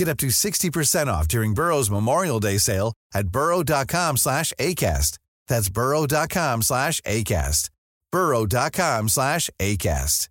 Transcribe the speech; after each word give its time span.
Get 0.00 0.08
up 0.08 0.16
to 0.16 0.28
60% 0.28 1.08
off 1.08 1.28
during 1.28 1.52
Burrow's 1.52 1.90
Memorial 1.90 2.40
Day 2.40 2.56
sale 2.56 2.94
at 3.12 3.28
burrow.com 3.28 4.16
slash 4.16 4.50
ACAST. 4.58 5.18
That's 5.46 5.68
burrow.com 5.68 6.62
slash 6.62 7.02
ACAST. 7.02 7.68
burrow.com 8.10 9.08
slash 9.08 9.50
ACAST. 9.58 10.28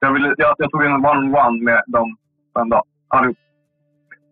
Jag, 0.00 0.12
ville, 0.12 0.34
jag, 0.38 0.54
jag 0.58 0.70
tog 0.70 0.84
en 0.84 0.92
one-on-one 0.92 1.64
med 1.64 1.82
dem 1.86 2.16
en 2.60 2.68
dag, 2.68 2.82
allihop. 3.08 3.36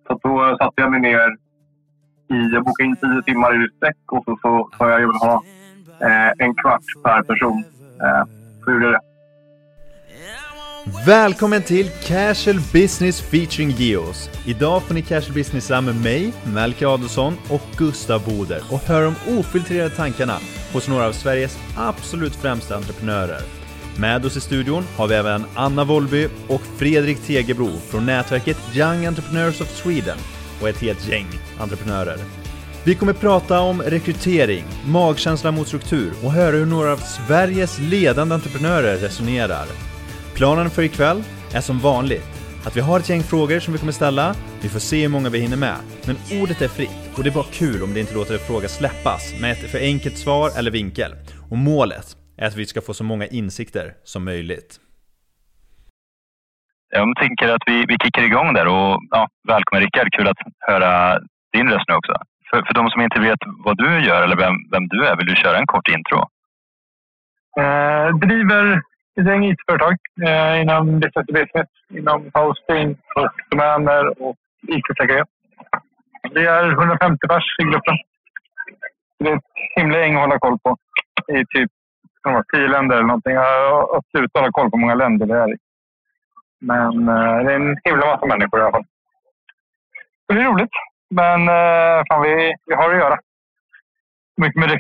Så 0.07 0.21
då 0.23 0.57
satte 0.59 0.83
jag 0.83 0.91
mig 0.91 1.01
ner 1.01 1.37
i, 2.31 2.37
jag 2.53 2.65
bokade 2.65 2.89
in 2.89 2.97
tio 2.97 3.23
timmar 3.23 3.65
i 3.65 3.69
sträck 3.77 4.13
och 4.13 4.25
så 4.25 4.37
sa 4.43 4.69
jag 4.79 4.95
att 4.95 5.01
jag 5.01 5.09
vill 5.09 5.17
ha 5.17 5.43
eh, 6.01 6.33
en 6.39 6.55
kvart 6.55 6.85
per 7.05 7.23
person. 7.23 7.65
Eh, 8.03 8.25
så 8.65 8.73
gjorde 8.73 8.85
jag 8.85 8.95
det. 8.95 9.16
Välkommen 10.87 11.63
till 11.63 11.91
Casual 12.05 12.61
Business 12.73 13.21
featuring 13.21 13.71
Geos. 13.71 14.31
Idag 14.45 14.83
får 14.83 14.95
ni 14.95 15.03
Casual 15.03 15.35
Businessa 15.35 15.81
med 15.81 16.01
mig, 16.01 16.33
Melker 16.45 16.95
Adelsson 16.95 17.37
och 17.51 17.63
Gustav 17.77 18.25
Boder 18.25 18.63
och 18.71 18.81
hör 18.81 19.03
de 19.03 19.39
ofiltrerade 19.39 19.91
tankarna 19.91 20.39
hos 20.73 20.89
några 20.89 21.07
av 21.07 21.13
Sveriges 21.13 21.59
absolut 21.77 22.37
främsta 22.37 22.77
entreprenörer. 22.77 23.41
Med 23.99 24.27
oss 24.27 24.37
i 24.37 24.41
studion 24.41 24.85
har 24.97 25.09
vi 25.09 25.15
även 25.15 25.45
Anna 25.55 25.85
Wollby 25.85 26.29
och 26.49 26.63
Fredrik 26.77 27.19
Tegebro 27.27 27.71
från 27.89 28.07
nätverket 28.07 28.59
Young 28.75 29.07
Entrepreneurs 29.07 29.61
of 29.61 29.69
Sweden 29.69 30.19
och 30.61 30.69
ett 30.69 30.81
helt 30.81 31.09
gäng 31.09 31.27
entreprenörer. 31.59 32.19
Vi 32.85 32.95
kommer 32.95 33.13
prata 33.13 33.61
om 33.61 33.83
rekrytering, 33.83 34.65
magkänsla 34.85 35.51
mot 35.51 35.69
struktur 35.69 36.13
och 36.23 36.33
höra 36.33 36.57
hur 36.57 36.67
några 36.67 36.93
av 36.93 36.97
Sveriges 36.97 37.79
ledande 37.79 38.35
entreprenörer 38.35 38.97
resonerar. 38.97 39.67
Planen 40.37 40.71
för 40.71 40.83
ikväll 40.83 41.21
är 41.55 41.61
som 41.61 41.79
vanligt 41.79 42.33
att 42.67 42.77
vi 42.77 42.81
har 42.81 42.99
ett 42.99 43.09
gäng 43.09 43.23
frågor 43.23 43.59
som 43.61 43.73
vi 43.73 43.79
kommer 43.79 43.93
ställa, 43.93 44.35
vi 44.63 44.69
får 44.69 44.79
se 44.79 45.03
hur 45.03 45.09
många 45.09 45.29
vi 45.31 45.39
hinner 45.39 45.57
med. 45.57 45.79
Men 46.07 46.17
ordet 46.41 46.63
är 46.63 46.69
fritt 46.69 47.03
och 47.17 47.23
det 47.23 47.31
är 47.31 47.35
bara 47.41 47.53
kul 47.61 47.83
om 47.83 47.95
det 47.95 48.01
inte 48.01 48.15
låter 48.15 48.35
en 48.35 48.47
fråga 48.49 48.69
släppas 48.69 49.23
med 49.41 49.51
ett 49.53 49.71
för 49.73 49.79
enkelt 49.93 50.19
svar 50.19 50.49
eller 50.59 50.71
vinkel. 50.71 51.13
Och 51.51 51.59
målet 51.59 52.07
är 52.39 52.47
att 52.47 52.57
vi 52.57 52.67
ska 52.67 52.81
få 52.81 52.95
så 52.95 53.05
många 53.05 53.27
insikter 53.27 53.87
som 54.05 54.25
möjligt. 54.25 54.71
Jag 56.91 57.17
tänker 57.17 57.49
att 57.49 57.65
vi, 57.67 57.85
vi 57.89 57.97
kickar 58.05 58.23
igång 58.23 58.55
där 58.55 58.67
och 58.67 58.93
ja, 59.11 59.29
välkommen 59.49 59.83
Rickard, 59.85 60.13
kul 60.13 60.29
att 60.29 60.43
höra 60.59 61.21
din 61.53 61.69
röst 61.69 61.89
nu 61.89 61.95
också. 61.95 62.15
För, 62.51 62.63
för 62.67 62.75
de 62.75 62.91
som 62.91 63.03
inte 63.03 63.21
vet 63.21 63.39
vad 63.65 63.77
du 63.79 63.91
gör 64.09 64.23
eller 64.23 64.37
vem, 64.37 64.55
vem 64.73 64.89
du 64.89 65.07
är, 65.07 65.17
vill 65.17 65.27
du 65.27 65.37
köra 65.37 65.59
en 65.59 65.67
kort 65.67 65.89
intro? 65.89 66.19
Eh, 67.61 68.09
driver 68.27 68.83
ett 69.21 69.27
gäng 69.27 69.45
IT-företag 69.45 69.97
eh, 70.27 70.61
inom 70.61 71.01
business 71.01 71.27
to 71.27 71.33
business, 71.33 71.69
inom 71.89 72.31
hosting 72.35 72.97
och 73.17 73.31
domäner 73.51 74.23
och 74.23 74.37
IT-säkerhet. 74.69 75.29
Vi 76.31 76.47
är 76.47 76.73
150 76.73 77.29
pers 77.29 77.45
i 77.59 77.63
gruppen. 77.63 77.97
Det 79.19 79.31
är 79.31 79.37
ett 79.37 79.43
himla 79.77 79.99
gäng 79.99 80.15
att 80.15 80.21
hålla 80.21 80.39
koll 80.39 80.59
på 80.59 80.77
i 81.29 81.45
typ 81.47 81.71
tio 82.53 82.69
länder 82.69 82.97
eller 82.97 83.07
någonting. 83.07 83.33
Jag 83.33 83.71
har 83.71 83.97
absolut 83.97 84.31
hålla 84.35 84.53
koll 84.53 84.71
på 84.71 84.77
hur 84.77 84.81
många 84.81 84.95
länder 84.95 85.27
det 85.27 85.35
är 85.35 85.55
i. 85.55 85.57
Men 86.61 87.09
eh, 87.09 87.45
det 87.45 87.53
är 87.53 87.57
en 87.57 87.77
himla 87.85 88.07
massa 88.07 88.27
människor 88.27 88.61
i 88.61 88.63
alla 88.63 88.73
fall. 88.73 88.85
Det 90.29 90.35
är 90.35 90.45
roligt. 90.45 90.71
Men 91.11 91.41
eh, 91.49 92.05
fan, 92.09 92.23
vi, 92.23 92.55
vi 92.67 92.75
har 92.75 92.91
att 92.91 92.99
göra. 92.99 93.19
Mycket 94.37 94.61
med 94.61 94.71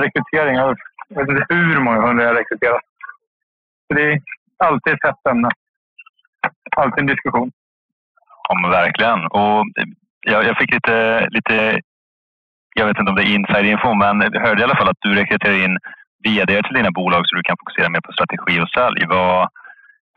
rekrytering. 0.00 0.54
Jag 0.54 0.76
vet 1.08 1.28
inte 1.28 1.54
hur 1.54 1.80
många 1.80 2.00
hundra 2.06 2.24
jag 2.24 2.30
har 2.30 2.38
rekryterat. 2.38 2.87
Så 3.88 3.94
det 3.94 4.12
är 4.12 4.20
alltid 4.64 4.92
ett 4.92 5.04
hett 5.06 5.26
ämne. 5.30 5.48
Alltid 6.76 6.98
en 7.00 7.06
diskussion. 7.06 7.50
Ja, 8.48 8.54
men 8.60 8.70
verkligen. 8.70 9.26
Och 9.26 9.64
jag, 10.20 10.44
jag 10.44 10.56
fick 10.58 10.74
lite, 10.74 11.26
lite, 11.30 11.80
jag 12.74 12.86
vet 12.86 12.98
inte 12.98 13.10
om 13.10 13.16
det 13.16 13.22
är 13.22 13.34
inside-info, 13.34 13.94
men 13.94 14.20
jag 14.20 14.40
hörde 14.40 14.60
i 14.60 14.64
alla 14.64 14.76
fall 14.76 14.88
att 14.88 15.00
du 15.00 15.14
rekryterar 15.14 15.64
in 15.64 15.78
vd 16.24 16.62
till 16.62 16.74
dina 16.74 16.90
bolag 16.90 17.22
så 17.26 17.36
du 17.36 17.42
kan 17.42 17.56
fokusera 17.60 17.88
mer 17.88 18.00
på 18.00 18.12
strategi 18.12 18.60
och 18.60 18.68
sälj. 18.70 19.06
Vad, 19.06 19.48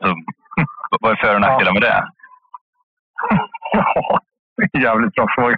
så, 0.04 0.16
vad 1.00 1.12
är 1.12 1.16
för 1.16 1.34
och 1.34 1.40
nackdelar 1.40 1.72
med 1.72 1.82
det? 1.82 2.04
Ja, 3.72 4.20
jävligt 4.78 5.14
bra 5.14 5.26
fråga. 5.34 5.56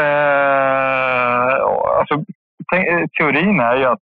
eh, 0.00 1.54
alltså, 1.98 2.24
te- 2.72 3.08
teorin 3.18 3.60
är 3.60 3.76
ju 3.76 3.84
att 3.84 4.07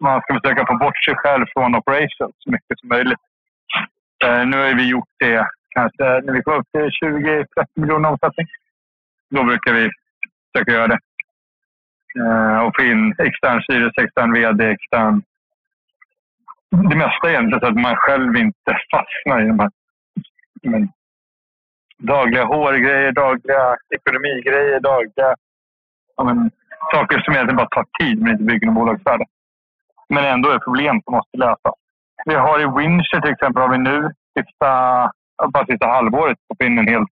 man 0.00 0.20
ska 0.20 0.40
försöka 0.40 0.66
få 0.66 0.76
bort 0.76 1.04
sig 1.04 1.14
själv 1.16 1.46
från 1.52 1.74
operations 1.74 2.34
så 2.38 2.50
mycket 2.50 2.78
som 2.80 2.88
möjligt. 2.88 3.18
Eh, 4.24 4.46
nu 4.46 4.56
har 4.56 4.74
vi 4.74 4.88
gjort 4.88 5.08
det 5.18 5.46
kanske 5.70 6.04
när 6.04 6.32
vi 6.32 6.42
kommer 6.42 6.58
upp 6.58 6.70
till 6.72 7.08
20-30 7.08 7.44
miljoner 7.74 8.08
omsättning. 8.08 8.46
Då 9.30 9.44
brukar 9.44 9.72
vi 9.72 9.90
försöka 10.52 10.72
göra 10.72 10.86
det. 10.86 10.98
Eh, 12.20 12.58
och 12.58 12.76
få 12.76 12.82
in 12.82 13.14
extern 13.18 13.62
styrelse, 13.62 14.02
extern 14.02 14.32
vd, 14.32 14.70
extern... 14.70 15.22
Det 16.70 16.96
mesta 16.96 17.30
egentligen 17.30 17.60
så 17.60 17.66
att 17.66 17.80
man 17.80 17.96
själv 17.96 18.36
inte 18.36 18.78
fastnar 18.90 19.42
i 19.42 19.46
de 19.46 19.58
här 19.58 19.70
men, 20.62 20.88
dagliga 21.98 22.44
hårgrejer, 22.44 23.12
dagliga 23.12 23.76
ekonomigrejer, 23.90 24.80
dagliga 24.80 25.34
ja, 26.16 26.24
men, 26.24 26.50
saker 26.92 27.20
som 27.20 27.34
egentligen 27.34 27.56
bara 27.56 27.68
tar 27.68 27.86
tid 28.00 28.22
men 28.22 28.32
inte 28.32 28.44
bygger 28.44 28.66
någon 28.66 28.74
bolagsvärde. 28.74 29.24
Men 30.08 30.24
ändå 30.24 30.48
är 30.50 30.58
problem 30.58 31.00
som 31.04 31.14
måste 31.14 31.36
lösas. 31.38 31.74
Vi 32.24 32.34
har 32.34 32.60
i 32.60 32.78
Windsor 32.78 33.20
till 33.20 33.32
exempel 33.32 33.62
har 33.62 33.68
vi 33.68 33.78
nu 33.78 34.10
sista, 34.38 34.70
bara 35.52 35.66
sista 35.66 35.86
halvåret 35.86 36.38
fått 36.48 36.62
in 36.62 36.78
en 36.78 36.88
helt 36.88 37.08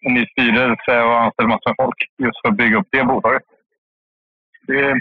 en 0.00 0.14
ny 0.14 0.26
styrelse 0.26 1.02
och 1.02 1.20
anställt 1.20 1.48
massor 1.48 1.70
med 1.70 1.76
folk 1.76 1.96
just 2.18 2.40
för 2.40 2.48
att 2.48 2.56
bygga 2.56 2.78
upp 2.78 2.88
det 2.90 3.04
bolaget. 3.04 3.42
Det 4.66 4.80
är 4.80 5.00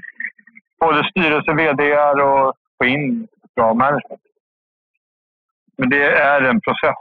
både 0.79 1.09
styrelse, 1.09 1.53
vd 1.53 1.93
och 2.21 2.55
få 2.77 2.85
in 2.85 3.27
bra 3.55 3.73
management. 3.73 4.21
Men 5.77 5.89
det 5.89 6.11
är 6.13 6.41
en 6.41 6.61
process. 6.61 6.95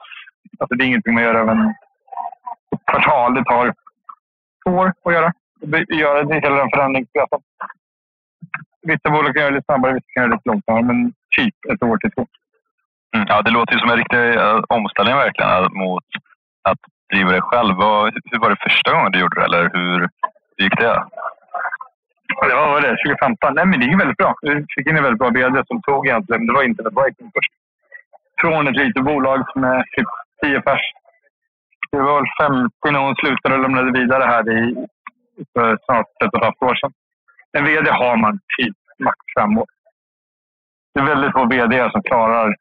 Alltså 0.58 0.74
det 0.74 0.84
är 0.84 0.86
ingenting 0.86 1.14
man 1.14 1.22
gör 1.22 1.34
över 1.34 1.52
en 1.52 1.74
ett 2.72 2.84
kvartal. 2.86 3.34
Det 3.34 3.44
tar 3.44 3.74
två 4.66 4.76
år 4.76 4.92
att 5.04 5.12
göra. 5.12 5.26
Att 5.26 5.96
Göra 5.98 6.24
det, 6.24 6.34
hela 6.34 6.56
den 6.56 6.70
förändringsprocessen. 6.70 7.42
Vissa 8.82 9.10
bolag 9.10 9.34
kan 9.34 9.42
göra 9.42 9.50
det 9.50 9.56
lite 9.56 9.64
snabbare, 9.64 9.92
vissa 9.92 10.12
kan 10.14 10.22
göra 10.22 10.34
det 10.36 10.50
långsammare. 10.50 10.82
Men 10.82 11.12
typ 11.36 11.54
ett 11.72 11.82
år 11.82 11.96
till 11.96 12.10
två. 12.10 12.26
Mm, 13.14 13.26
ja, 13.28 13.42
det 13.42 13.50
låter 13.50 13.72
ju 13.74 13.80
som 13.80 13.90
en 13.90 13.96
riktig 13.96 14.34
eh, 14.36 14.60
omställning 14.68 15.16
verkligen 15.16 15.50
eh, 15.50 15.70
mot 15.70 16.04
att 16.68 16.82
driva 17.12 17.30
det 17.32 17.40
själv. 17.40 17.74
Vad, 17.76 18.14
hur 18.30 18.38
var 18.38 18.50
det 18.50 18.64
första 18.66 18.92
gången 18.92 19.12
du 19.12 19.18
gjorde 19.20 19.40
det? 19.40 19.44
Eller 19.44 19.62
hur, 19.74 19.98
hur 20.56 20.64
gick 20.64 20.76
det? 20.80 21.04
det 22.48 22.54
var 22.54 22.80
det, 22.80 22.96
2015. 22.96 23.54
Nej, 23.54 23.66
men 23.66 23.80
det 23.80 23.86
gick 23.86 24.00
väldigt 24.00 24.16
bra. 24.16 24.34
Vi 24.42 24.66
fick 24.74 24.86
in 24.86 24.96
en 24.96 25.02
väldigt 25.02 25.18
bra 25.18 25.30
VD 25.30 25.62
som 25.66 25.82
tog 25.82 26.06
egentligen, 26.06 26.46
det 26.46 26.52
var 26.52 26.62
Internet 26.62 26.92
Viking 27.00 27.30
först. 27.34 27.52
Från 28.40 28.68
ett 28.68 28.76
litet 28.76 29.04
bolag 29.04 29.38
som 29.52 29.64
är 29.64 29.82
typ 29.96 30.10
10 30.42 30.60
pers. 30.60 30.84
Det 31.90 32.00
var 32.00 32.14
väl 32.20 32.30
50 32.40 32.90
när 32.90 33.00
hon 33.00 33.16
slutade 33.16 33.54
och 33.54 33.62
lämnade 33.62 33.98
vidare 34.00 34.24
här 34.24 34.44
i, 34.58 34.86
för 35.52 35.78
snart 35.84 36.06
ett 36.24 36.32
och 36.32 36.38
ett 36.38 36.44
halvt 36.44 36.62
år 36.62 36.74
sedan. 36.74 36.92
En 37.52 37.64
VD 37.64 37.90
har 37.90 38.16
man 38.16 38.40
typ 38.58 38.76
max 38.98 39.16
fem 39.38 39.58
år. 39.58 39.66
Det 40.94 41.00
är 41.00 41.04
väldigt 41.04 41.32
få 41.32 41.46
VD 41.46 41.90
som 41.90 42.02
klarar 42.02 42.56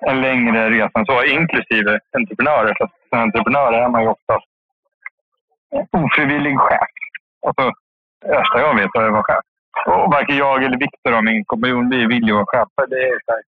en 0.00 0.20
längre 0.20 0.70
resa 0.70 0.98
än 0.98 1.06
så, 1.06 1.24
inklusive 1.24 2.00
entreprenörer. 2.16 2.74
För 2.78 2.88
som 3.08 3.18
entreprenör 3.18 3.72
är 3.72 3.88
man 3.88 4.02
ju 4.02 4.08
oftast 4.08 4.46
ofrivillig 5.92 6.58
chef. 6.58 6.88
Alltså, 7.46 7.72
det 8.20 8.28
värsta 8.28 8.60
jag 8.60 8.74
vet 8.74 8.94
är 8.94 9.02
att 9.02 9.12
vara 9.12 9.22
chef. 9.22 9.44
Och 9.86 10.12
varken 10.12 10.36
jag 10.36 10.64
eller 10.64 10.78
Viktor, 10.78 11.22
min 11.22 11.44
kompanjon, 11.44 11.90
vi 11.90 12.06
vill 12.06 12.26
ju 12.26 12.32
vara 12.34 12.46
chefer. 12.46 12.86
Det 12.88 13.02
är 13.08 13.18
så 13.24 13.32
här. 13.32 13.42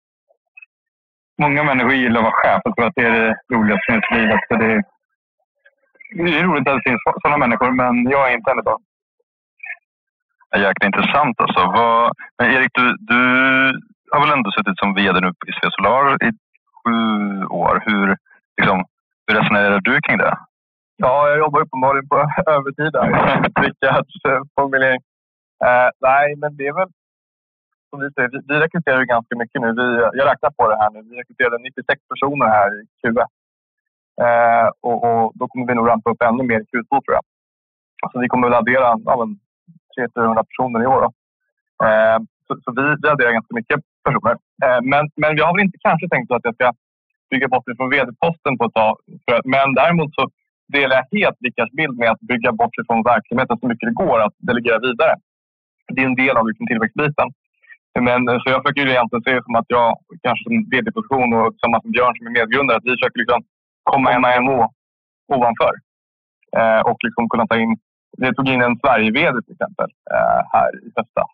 Många 1.42 1.64
människor 1.64 1.94
gillar 1.94 2.20
att 2.20 2.24
vara 2.24 2.42
chef. 2.44 2.62
och 2.66 2.76
tror 2.76 2.88
att 2.88 2.96
det 2.96 3.06
är 3.06 3.12
det 3.12 3.36
roligaste 3.54 3.92
i 3.94 4.16
livet. 4.16 4.40
Så 4.48 4.56
det, 4.56 4.66
är, 4.66 4.84
det 6.16 6.40
är 6.40 6.44
roligt 6.44 6.68
att 6.68 6.76
det 6.76 6.90
finns 6.90 7.02
sådana 7.22 7.38
människor, 7.38 7.72
men 7.72 8.10
jag 8.10 8.32
är 8.32 8.36
inte 8.36 8.52
en 8.52 8.58
av 8.58 8.64
dem. 8.64 8.82
Jäkligt 10.56 10.88
intressant 10.96 11.42
alltså. 11.42 11.60
Vad, 11.60 12.12
men 12.38 12.52
Erik, 12.52 12.72
du, 12.74 12.96
du 13.00 13.22
har 14.12 14.22
väl 14.22 14.38
ändå 14.38 14.52
suttit 14.52 14.80
som 14.80 14.94
VD 14.94 15.20
nu 15.22 15.28
i 15.50 15.52
Svea 15.52 15.72
Solar 15.72 16.24
i 16.28 16.32
sju 16.80 17.00
år. 17.46 17.84
Hur, 17.86 18.18
liksom, 18.62 18.86
hur 19.28 19.36
resonerar 19.40 19.80
du 19.80 20.02
kring 20.02 20.18
det? 20.18 20.38
Ja, 20.98 21.30
jag 21.30 21.38
jobbar 21.38 21.62
uppenbarligen 21.62 22.10
på 22.10 22.16
övertid 22.56 22.92
där. 22.94 23.08
Rickards 23.64 24.16
eh, 24.28 24.42
formulering. 24.56 25.02
Eh, 25.66 25.90
nej, 26.00 26.36
men 26.36 26.58
det 26.58 26.68
är 26.68 26.74
väl 26.74 26.90
som 27.90 28.00
vi 28.00 28.12
säger, 28.12 28.30
vi, 28.30 28.40
vi 28.48 28.56
rekryterar 28.60 29.04
ganska 29.04 29.36
mycket 29.36 29.62
nu. 29.62 29.68
Vi, 29.80 29.88
jag 30.20 30.26
räknar 30.32 30.52
på 30.58 30.70
det 30.70 30.78
här 30.82 30.90
nu. 30.90 31.02
Vi 31.10 31.16
rekryterade 31.22 31.58
96 31.58 32.02
personer 32.12 32.48
här 32.58 32.70
i 32.80 32.84
Q1. 33.00 33.20
Eh, 34.26 34.68
och, 34.82 34.98
och, 35.08 35.32
då 35.36 35.48
kommer 35.48 35.68
vi 35.68 35.76
nog 35.76 35.90
rampa 35.90 36.10
upp 36.12 36.22
ännu 36.22 36.44
mer 36.44 36.60
i 36.60 36.70
Q2 36.72 36.90
tror 36.90 37.16
jag. 37.18 37.26
Så 38.12 38.20
vi 38.20 38.28
kommer 38.28 38.48
väl 38.48 38.60
addera 38.62 38.88
ja, 39.06 39.28
300-400 39.98 40.44
personer 40.50 40.80
i 40.84 40.88
år. 40.96 41.04
Eh, 41.86 42.18
så, 42.48 42.52
så, 42.64 42.70
vi, 42.78 42.84
vi 43.02 43.08
adderar 43.10 43.38
ganska 43.38 43.56
mycket 43.60 43.80
personer. 44.06 44.36
Eh, 44.66 44.80
men, 44.92 45.04
men 45.22 45.32
jag 45.38 45.46
har 45.46 45.54
väl 45.56 45.68
inte 45.68 45.80
kanske 45.88 46.10
tänkt 46.10 46.32
att 46.32 46.48
jag 46.48 46.56
ska 46.56 46.68
bygga 47.32 47.48
bort 47.48 47.68
mig 47.68 47.78
från 47.78 47.90
vd-posten 47.90 48.58
på 48.58 48.66
ett 48.66 48.78
tag. 48.82 48.96
Men 49.56 49.68
däremot 49.74 50.12
så 50.16 50.24
delar 50.74 50.96
jag 51.00 51.20
helt 51.20 51.38
Rickards 51.46 51.74
bild 51.80 51.96
med 52.02 52.10
att 52.12 52.20
bygga 52.32 52.52
bort 52.52 52.76
sig 52.76 52.86
från 52.88 53.04
verksamheten 53.14 53.58
så 53.60 53.68
mycket 53.68 53.90
det 53.90 54.04
går 54.04 54.20
att 54.26 54.36
delegera 54.50 54.80
vidare. 54.80 55.16
Det 55.94 56.02
är 56.02 56.06
en 56.06 56.22
del 56.24 56.38
av 56.38 56.48
liksom 56.48 56.68
tillväxtbiten. 56.68 57.28
Men, 58.08 58.30
eh, 58.30 58.38
så 58.42 58.46
jag 58.54 58.62
försöker 58.62 58.88
egentligen 58.88 59.24
se 59.24 59.34
det 59.34 59.44
som 59.44 59.56
att 59.56 59.70
jag, 59.78 59.90
kanske 60.26 60.44
som 60.44 60.56
vd-position 60.72 61.34
och 61.34 61.52
tillsammans 61.54 61.84
med 61.84 61.94
Björn 61.94 62.16
som 62.18 62.28
är 62.28 62.38
medgrundare, 62.40 62.78
att 62.78 62.88
vi 62.88 62.96
försöker 62.98 63.20
liksom 63.20 63.40
komma 63.92 64.08
en 64.12 64.26
nivå 64.46 64.60
ovanför. 65.36 65.74
Eh, 66.58 66.82
och 66.90 67.00
liksom 67.08 67.30
kunna 67.30 67.48
ta 67.48 67.58
in... 67.64 67.78
Vi 68.18 68.34
tog 68.36 68.48
in 68.50 68.62
en 68.62 68.80
Sverige-vd 68.80 69.42
till 69.42 69.54
exempel 69.54 69.90
eh, 70.14 70.42
här 70.54 70.70
i 70.86 70.92
höstas. 70.96 71.32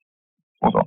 Och 0.59 0.71
så. 0.71 0.81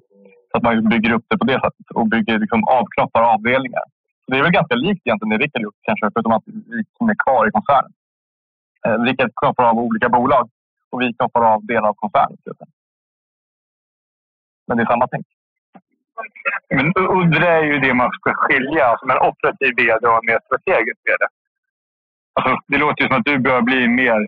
så 0.50 0.56
att 0.56 0.62
man 0.62 0.72
liksom 0.74 0.88
bygger 0.88 1.12
upp 1.12 1.26
det 1.28 1.38
på 1.38 1.44
det 1.44 1.60
sättet 1.64 1.90
och 1.94 2.06
bygger 2.06 2.38
liksom 2.38 2.64
avknoppar 2.64 3.22
avdelningar. 3.34 3.86
Så 4.24 4.26
det 4.30 4.38
är 4.38 4.42
väl 4.42 4.58
ganska 4.60 4.74
likt 4.74 5.02
egentligen 5.06 5.30
det 5.30 5.44
Rickard 5.44 5.62
gjort 5.62 5.80
kanske, 5.82 6.10
förutom 6.14 6.32
att 6.32 6.42
vi 6.46 6.78
är 7.14 7.24
kvar 7.24 7.48
i 7.48 7.50
koncernen. 7.50 7.92
Eh, 8.86 8.98
Rickard 9.02 9.30
knoppar 9.34 9.64
av 9.64 9.78
olika 9.78 10.08
bolag 10.08 10.50
och 10.90 11.00
vi 11.00 11.12
knoppar 11.12 11.42
av 11.52 11.66
delar 11.66 11.88
av 11.88 11.94
koncernen. 11.94 12.38
Men 14.66 14.76
det 14.76 14.82
är 14.82 14.86
samma 14.86 15.08
tänk. 15.08 15.26
Men 16.70 16.92
udre 16.96 17.48
är 17.48 17.62
ju 17.62 17.78
det 17.78 17.94
man 17.94 18.10
ska 18.12 18.32
skilja, 18.34 18.84
alltså 18.84 19.06
en 19.06 19.28
operativ 19.28 19.72
vd 19.76 20.06
och 20.08 20.18
en 20.20 20.26
mer 20.26 20.40
strategisk 20.46 20.98
vd. 21.04 21.24
Alltså, 22.34 22.60
det 22.68 22.78
låter 22.78 23.02
ju 23.02 23.08
som 23.08 23.16
att 23.16 23.24
du 23.24 23.38
bör 23.38 23.62
bli 23.62 23.88
mer 23.88 24.26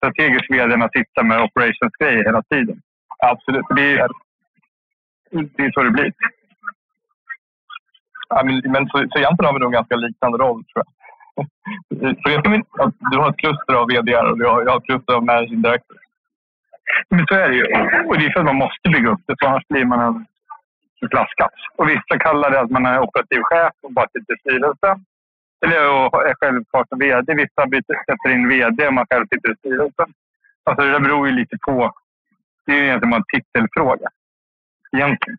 strategisk 0.00 0.50
vd 0.50 0.74
än 0.74 0.82
att 0.82 0.92
sitta 0.92 1.22
med 1.22 1.42
operations-grejer 1.42 2.24
hela 2.24 2.42
tiden. 2.42 2.80
Absolut. 3.18 3.66
Det 3.76 3.92
är, 3.92 4.08
det 5.30 5.62
är 5.64 5.72
så 5.72 5.82
det 5.82 5.90
blir. 5.90 6.12
Ja, 8.28 8.42
men, 8.44 8.72
men 8.72 8.88
så, 8.88 8.96
så 9.10 9.18
egentligen 9.18 9.46
har 9.46 9.52
vi 9.52 9.58
nog 9.60 9.68
en 9.68 9.80
ganska 9.80 9.96
liknande 9.96 10.38
roll, 10.38 10.64
tror 10.64 10.84
jag. 10.84 10.86
För 12.42 12.50
min, 12.50 12.64
du 13.10 13.16
har 13.18 13.30
ett 13.30 13.42
kluster 13.44 13.74
av 13.74 13.86
vd 13.88 14.16
och 14.16 14.38
jag 14.38 14.70
har 14.70 14.76
ett 14.76 14.84
kluster 14.84 15.12
av 15.12 15.24
managing 15.24 15.62
director. 15.62 15.96
Men 17.08 17.26
så 17.26 17.34
är 17.34 17.48
det 17.48 17.56
ju. 17.56 17.64
Och 18.06 18.18
det 18.18 18.26
är 18.26 18.32
för 18.32 18.40
att 18.40 18.46
man 18.46 18.56
måste 18.64 18.88
bygga 18.88 19.10
upp 19.10 19.20
det, 19.26 19.36
för 19.38 19.46
annars 19.46 19.68
blir 19.68 19.84
man 19.84 20.00
en 20.00 20.26
flaskhals. 21.10 21.62
Och 21.76 21.88
vissa 21.88 22.18
kallar 22.18 22.50
det 22.50 22.60
att 22.60 22.70
man 22.70 22.86
är 22.86 23.00
operativ 23.00 23.42
chef 23.42 23.72
och 23.82 23.92
bara 23.92 24.06
sitter 24.12 24.34
i 24.34 24.38
styrelsen. 24.38 25.04
Eller 25.64 25.76
är 25.76 26.34
själv 26.34 26.64
kvar 26.64 26.84
som 26.88 26.98
VD. 26.98 27.34
Vissa 27.34 27.66
byter, 27.66 28.04
sätter 28.06 28.30
in 28.34 28.48
VD 28.48 28.86
och 28.86 28.94
man 28.94 29.06
själv 29.10 29.26
sitter 29.32 29.52
i 29.52 29.56
styrelsen. 29.56 30.12
Alltså 30.64 30.84
det 30.84 30.92
där 30.92 31.00
beror 31.00 31.28
ju 31.28 31.32
lite 31.34 31.56
på... 31.66 31.92
Det 32.66 32.72
är 32.72 32.76
ju 32.76 32.84
egentligen 32.84 33.10
bara 33.10 33.16
en 33.16 33.40
titelfråga. 33.40 34.08
Egentligen. 34.96 35.38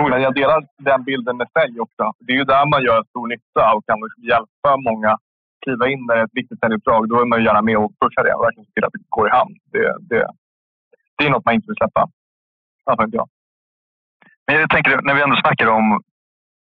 Men 0.00 0.22
jag 0.22 0.34
delar 0.34 0.66
den 0.78 1.04
bilden 1.04 1.36
med 1.36 1.48
sig 1.52 1.80
också. 1.80 2.12
Det 2.18 2.32
är 2.32 2.36
ju 2.36 2.44
där 2.44 2.66
man 2.66 2.82
gör 2.82 3.04
stor 3.04 3.26
nytta 3.26 3.74
och 3.74 3.86
kan 3.86 3.98
hjälpa 4.30 4.76
många 4.76 5.18
kliva 5.62 5.88
in 5.88 6.06
när 6.06 6.14
det 6.14 6.20
är 6.20 6.24
ett 6.24 6.40
viktigt 6.40 6.60
säljuppdrag. 6.60 7.08
Då 7.08 7.20
är 7.20 7.24
man 7.24 7.44
gärna 7.44 7.62
med 7.62 7.76
och 7.76 7.92
pushar 8.00 8.24
det 8.24 8.34
och 8.34 8.44
verkligen 8.44 8.66
se 8.66 8.72
till 8.72 8.84
att 8.84 8.92
det 8.92 8.98
går 9.08 9.28
i 9.28 9.30
hamn. 9.30 9.54
Det, 9.72 9.96
det, 10.00 10.26
det 11.16 11.24
är 11.26 11.30
något 11.30 11.44
man 11.44 11.54
inte 11.54 11.66
vill 11.66 11.76
släppa. 11.76 12.08
Alltså 12.84 13.04
inte 13.04 13.16
jag. 13.16 13.28
Men 14.46 14.56
jag 14.56 14.70
tänker, 14.70 15.02
när 15.02 15.14
vi 15.14 15.22
ändå 15.22 15.36
snackar 15.36 15.66
om 15.66 16.02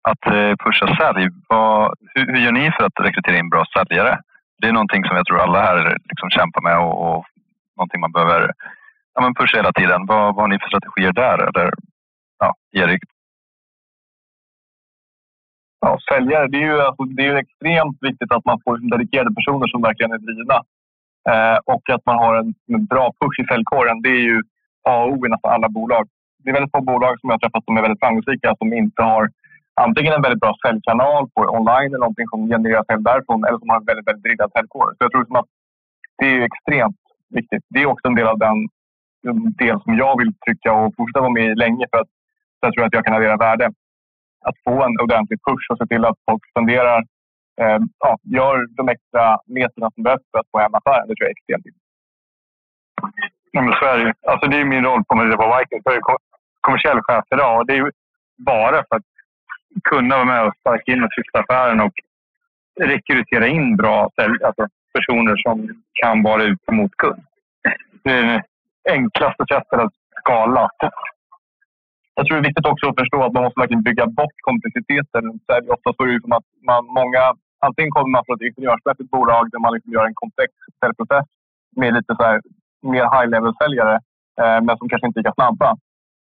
att 0.02 0.26
eh, 0.26 0.56
pusha 0.64 0.96
sälj. 0.96 1.30
Vad, 1.48 1.96
hur, 2.16 2.26
hur, 2.26 2.38
gör 2.38 2.52
ni 2.52 2.72
för 2.72 2.84
att 2.84 3.00
rekrytera 3.00 3.38
in 3.38 3.50
bra 3.50 3.66
säljare? 3.78 4.20
Det 4.62 4.68
är 4.68 4.74
någonting 4.74 5.04
som 5.06 5.16
jag 5.16 5.26
tror 5.26 5.40
alla 5.40 5.62
här 5.62 5.98
liksom 6.10 6.30
kämpar 6.30 6.62
med 6.62 6.78
och, 6.80 7.18
och 7.18 7.26
någonting 7.78 8.02
man 8.02 8.12
behöver 8.12 8.54
ja, 9.14 9.22
men 9.22 9.36
pusha 9.36 9.58
hela 9.58 9.74
tiden. 9.74 10.06
Vad, 10.06 10.36
vad 10.36 10.44
har 10.44 10.48
ni 10.48 10.60
för 10.60 10.68
strategier 10.68 11.14
där? 11.14 11.38
Eller, 11.48 11.74
ja, 12.40 12.56
Erik? 12.72 13.04
Ja, 15.82 15.98
säljare, 16.10 16.48
det 16.48 16.58
är, 16.58 16.62
ju, 16.62 16.82
alltså, 16.82 17.04
det 17.04 17.24
är 17.26 17.32
ju 17.32 17.38
extremt 17.38 17.98
viktigt 18.02 18.32
att 18.32 18.46
man 18.46 18.62
får 18.64 18.78
dedikerade 18.78 19.36
personer 19.36 19.68
som 19.68 19.82
verkligen 19.82 20.12
är 20.12 20.18
drivna. 20.18 20.58
Eh, 21.30 21.58
och 21.66 21.90
att 21.90 22.06
man 22.06 22.18
har 22.18 22.36
en, 22.36 22.54
en 22.68 22.86
bra 22.86 23.14
push 23.20 23.40
i 23.40 23.46
säljkåren. 23.48 24.02
Det 24.02 24.10
är 24.10 24.24
ju 24.32 24.42
A 24.90 25.04
och 25.04 25.12
O 25.12 25.26
i 25.26 25.30
nästan 25.30 25.52
alla 25.54 25.70
bolag. 25.70 26.08
Det 26.44 26.50
är 26.50 26.54
väldigt 26.54 26.72
få 26.72 26.82
bolag 26.82 27.20
som 27.20 27.30
jag 27.30 27.34
har 27.34 27.40
träffat 27.40 27.66
som 27.66 27.78
är 27.78 27.82
väldigt 27.82 28.00
framgångsrika 28.00 28.56
som 28.58 28.74
inte 28.74 29.02
har 29.02 29.30
antingen 29.86 30.14
en 30.14 30.22
väldigt 30.22 30.44
bra 30.46 30.54
säljkanal 30.66 31.30
på 31.34 31.42
online 31.42 31.92
eller 31.94 32.06
någonting 32.08 32.28
som 32.34 32.50
genererar 32.54 32.84
sälj 32.88 33.04
därifrån 33.04 33.46
eller 33.46 33.60
som 33.60 33.70
har 33.70 33.78
en 33.80 33.86
väldigt, 33.90 34.08
väldigt 34.08 34.24
driven 34.24 34.50
säljkår. 34.50 34.88
Så 34.96 35.00
jag 35.06 35.12
tror 35.12 35.26
som 35.26 35.36
att 35.36 35.50
det 36.18 36.28
är 36.36 36.42
extremt 36.50 37.02
viktigt. 37.30 37.64
Det 37.70 37.80
är 37.82 37.86
också 37.86 38.08
en 38.08 38.16
del 38.16 38.28
av 38.28 38.40
den 38.40 38.58
del 39.64 39.82
som 39.84 39.94
jag 40.04 40.18
vill 40.20 40.34
trycka 40.46 40.74
och 40.74 40.94
fortsätta 40.98 41.22
vara 41.22 41.38
med 41.40 41.48
i 41.52 41.56
länge 41.56 41.86
för 41.92 42.00
att 42.02 42.12
jag 42.62 42.74
tror 42.74 42.86
att 42.86 42.94
jag 42.94 43.06
kan 43.06 43.14
addera 43.14 43.38
värde. 43.38 43.66
Att 44.48 44.58
få 44.66 44.84
en 44.84 45.00
ordentlig 45.00 45.40
push 45.48 45.66
och 45.72 45.78
se 45.78 45.86
till 45.88 46.06
att 46.06 46.18
folk 46.30 46.44
spenderar, 46.52 47.00
eh, 47.62 47.80
ja, 48.00 48.18
gör 48.24 48.68
de 48.78 48.90
extra 48.90 49.40
meterna 49.46 49.92
som 49.92 50.04
behövs 50.04 50.26
för 50.32 50.40
att 50.40 50.52
få 50.52 50.60
hem 50.60 50.76
affären. 50.76 51.08
Det 51.08 51.16
tror 51.16 51.26
jag 51.26 51.32
är 51.34 51.38
extremt 51.40 51.66
viktigt. 51.66 51.88
Ja, 53.52 53.62
men 53.62 53.74
så 53.74 53.86
är 53.86 53.98
det. 53.98 54.14
Alltså, 54.32 54.48
det 54.48 54.58
är 54.58 54.66
min 54.66 54.84
roll 54.84 55.04
på, 55.08 55.16
på 55.16 55.58
Vikings. 55.58 55.82
Jag 55.86 55.96
är 55.96 56.02
kommersiell 56.62 57.00
chef 57.02 57.26
idag 57.36 57.60
och 57.60 57.66
det 57.68 57.78
är 57.78 57.92
bara 58.38 58.84
för 58.88 58.96
att 58.96 59.10
kunna 59.84 60.16
vara 60.16 60.26
med 60.26 60.46
och 60.46 60.56
sparka 60.60 60.92
in 60.92 61.04
och 61.04 61.14
fixa 61.16 61.40
affären 61.40 61.80
och 61.80 61.94
rekrytera 62.80 63.48
in 63.48 63.76
bra 63.78 64.10
alltså 64.44 64.68
personer 64.94 65.36
som 65.38 65.84
kan 65.94 66.24
vara 66.24 66.44
ute 66.44 66.72
mot 66.72 66.92
kund. 66.98 67.24
Det 68.04 68.12
är 68.12 68.24
det 68.24 68.44
enklaste 68.90 69.44
sättet 69.52 69.80
att 69.80 69.94
skala 70.20 70.70
Jag 72.16 72.26
tror 72.26 72.36
det 72.38 72.42
är 72.42 72.50
viktigt 72.50 72.72
också 72.72 72.90
att 72.90 73.00
förstå 73.00 73.24
att 73.24 73.34
man 73.34 73.44
måste 73.44 73.60
verkligen 73.60 73.84
bygga 73.84 74.06
bort 74.08 74.38
komplexiteten. 74.48 75.24
Ofta 75.76 75.94
så 75.98 76.06
det 76.06 76.22
som 76.22 76.32
att 76.32 76.48
man, 76.70 76.86
många, 76.86 77.24
antingen 77.68 77.92
kommer 77.92 78.12
man 78.16 78.26
från 78.26 78.36
ett 78.36 78.48
ingenjörsmässigt 78.48 79.12
bolag 79.12 79.52
där 79.52 79.60
man 79.60 79.74
liksom 79.74 79.92
gör 79.94 80.06
en 80.06 80.22
komplex 80.24 80.52
säljprocess 80.80 81.28
med 81.76 81.94
lite 81.94 82.16
så 82.16 82.24
här, 82.24 82.42
mer 82.94 83.06
high-level-säljare, 83.16 83.96
eh, 84.42 84.60
men 84.66 84.78
som 84.78 84.90
kanske 84.90 85.08
inte 85.08 85.20
är 85.20 85.24
lika 85.24 85.38
snabba. 85.40 85.70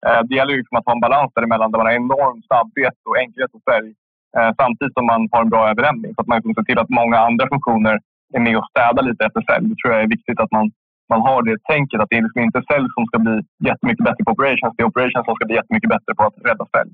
Eh, 0.05 0.21
det 0.27 0.35
gäller 0.35 0.53
ju 0.53 0.57
liksom 0.57 0.77
att 0.77 0.85
ha 0.85 0.93
en 0.93 1.05
balans 1.07 1.31
däremellan 1.35 1.71
där 1.71 1.79
man 1.79 1.87
har 1.87 1.93
enorm 1.93 2.39
snabbhet 2.47 2.97
och 3.09 3.17
enkelhet 3.23 3.53
och 3.53 3.63
färg 3.69 3.89
eh, 4.37 4.51
samtidigt 4.61 4.93
som 4.97 5.05
man 5.05 5.21
har 5.31 5.41
en 5.41 5.53
bra 5.53 5.69
överlämning. 5.71 6.11
Så 6.13 6.21
att 6.21 6.27
man 6.27 6.37
liksom 6.37 6.53
kan 6.53 6.63
se 6.63 6.69
till 6.69 6.83
att 6.83 6.97
många 7.01 7.17
andra 7.27 7.45
funktioner 7.53 7.95
är 8.33 8.39
med 8.39 8.57
och 8.57 8.69
städar 8.71 9.03
lite 9.03 9.25
efter 9.25 9.41
sälj. 9.49 9.65
Det 9.69 9.77
tror 9.77 9.93
jag 9.93 10.03
är 10.03 10.15
viktigt 10.15 10.39
att 10.39 10.51
man, 10.57 10.65
man 11.13 11.21
har 11.27 11.39
det 11.47 11.57
tänket 11.73 12.01
att 12.01 12.09
det 12.09 12.17
är 12.17 12.25
liksom 12.27 12.41
inte 12.47 12.61
sälj 12.71 12.87
som 12.95 13.05
ska 13.05 13.17
bli 13.25 13.35
jättemycket 13.69 14.03
bättre 14.07 14.23
på 14.25 14.31
operations. 14.31 14.73
Det 14.75 14.83
är 14.83 14.91
operations 14.91 15.25
som 15.25 15.35
ska 15.35 15.45
bli 15.45 15.55
jättemycket 15.59 15.89
bättre 15.95 16.11
på 16.17 16.23
att 16.23 16.37
rädda 16.49 16.65
sälj. 16.75 16.91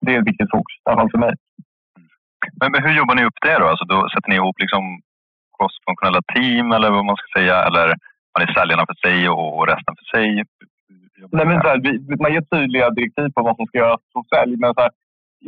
Det 0.00 0.14
är 0.14 0.18
ett 0.20 0.30
viktigt 0.32 0.50
fokus, 0.56 0.76
i 0.76 0.88
alla 0.88 1.00
fall 1.00 1.10
för 1.14 1.24
mig. 1.26 1.34
Men, 2.60 2.68
men 2.72 2.82
hur 2.84 2.94
jobbar 3.00 3.14
ni 3.14 3.24
upp 3.24 3.40
det 3.46 3.58
då? 3.58 3.66
Alltså, 3.66 3.84
då 3.84 4.08
sätter 4.08 4.28
ni 4.30 4.36
ihop 4.36 4.58
liksom 4.64 4.84
crossfunktionella 5.56 6.22
team 6.34 6.66
eller 6.72 6.90
vad 6.90 7.04
man 7.04 7.16
ska 7.16 7.26
säga? 7.38 7.56
Eller 7.68 7.86
man 8.32 8.42
är 8.44 8.52
säljarna 8.58 8.84
för 8.88 8.98
sig 9.04 9.28
och 9.28 9.66
resten 9.72 9.94
för 9.98 10.06
sig? 10.14 10.44
Nej, 11.32 11.46
men 11.46 11.60
så 11.62 11.68
här, 11.68 11.78
man 12.22 12.32
ger 12.32 12.44
tydliga 12.54 12.90
direktiv 12.90 13.28
på 13.34 13.42
vad 13.42 13.56
som 13.56 13.66
ska 13.66 13.78
göras 13.78 14.00
som 14.12 14.24
sälj. 14.32 14.56
Men 14.56 14.74
så 14.74 14.80
här, 14.80 14.90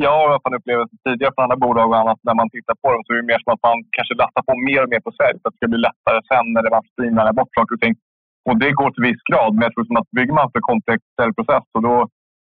jag 0.04 0.12
har 0.16 0.26
i 0.26 0.30
alla 0.30 0.44
fall 0.44 0.58
upplevelse 0.58 0.94
tidigare 1.04 1.32
från 1.34 1.44
andra 1.44 1.62
bolag 1.64 1.88
och 1.90 2.00
annat 2.02 2.20
när 2.26 2.36
man 2.40 2.50
tittar 2.50 2.76
på 2.82 2.88
dem 2.92 3.02
så 3.04 3.12
är 3.12 3.16
det 3.16 3.30
mer 3.32 3.40
som 3.42 3.52
att 3.54 3.64
man 3.68 3.78
kanske 3.96 4.14
lastar 4.22 4.42
på 4.48 4.54
mer 4.68 4.80
och 4.84 4.90
mer 4.92 5.02
på 5.06 5.12
sälj 5.18 5.36
för 5.38 5.46
att 5.46 5.54
det 5.54 5.60
ska 5.60 5.72
bli 5.72 5.86
lättare 5.88 6.18
sen 6.30 6.46
när 6.54 6.70
man 6.76 6.84
streamar 6.92 7.32
bort 7.40 7.54
saker 7.58 7.74
och 7.76 7.82
ting. 7.84 7.94
Och 8.48 8.56
det 8.62 8.70
går 8.80 8.90
till 8.90 9.06
viss 9.08 9.22
grad, 9.30 9.50
men 9.54 9.62
jag 9.66 9.72
tror 9.74 9.88
som 9.88 10.00
att 10.00 10.10
bygger 10.18 10.34
man 10.40 10.50
för 10.52 10.60
komplex 10.70 11.00
säljprocess 11.16 11.64
så 11.72 11.78
då 11.88 11.96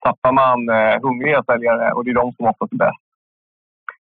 tappar 0.06 0.34
man 0.42 0.58
eh, 0.78 0.96
hungriga 1.06 1.40
säljare 1.50 1.86
och 1.94 2.02
det 2.04 2.12
är 2.12 2.22
de 2.24 2.28
som 2.36 2.46
oftast 2.52 2.74
är 2.76 2.82
bäst. 2.86 3.04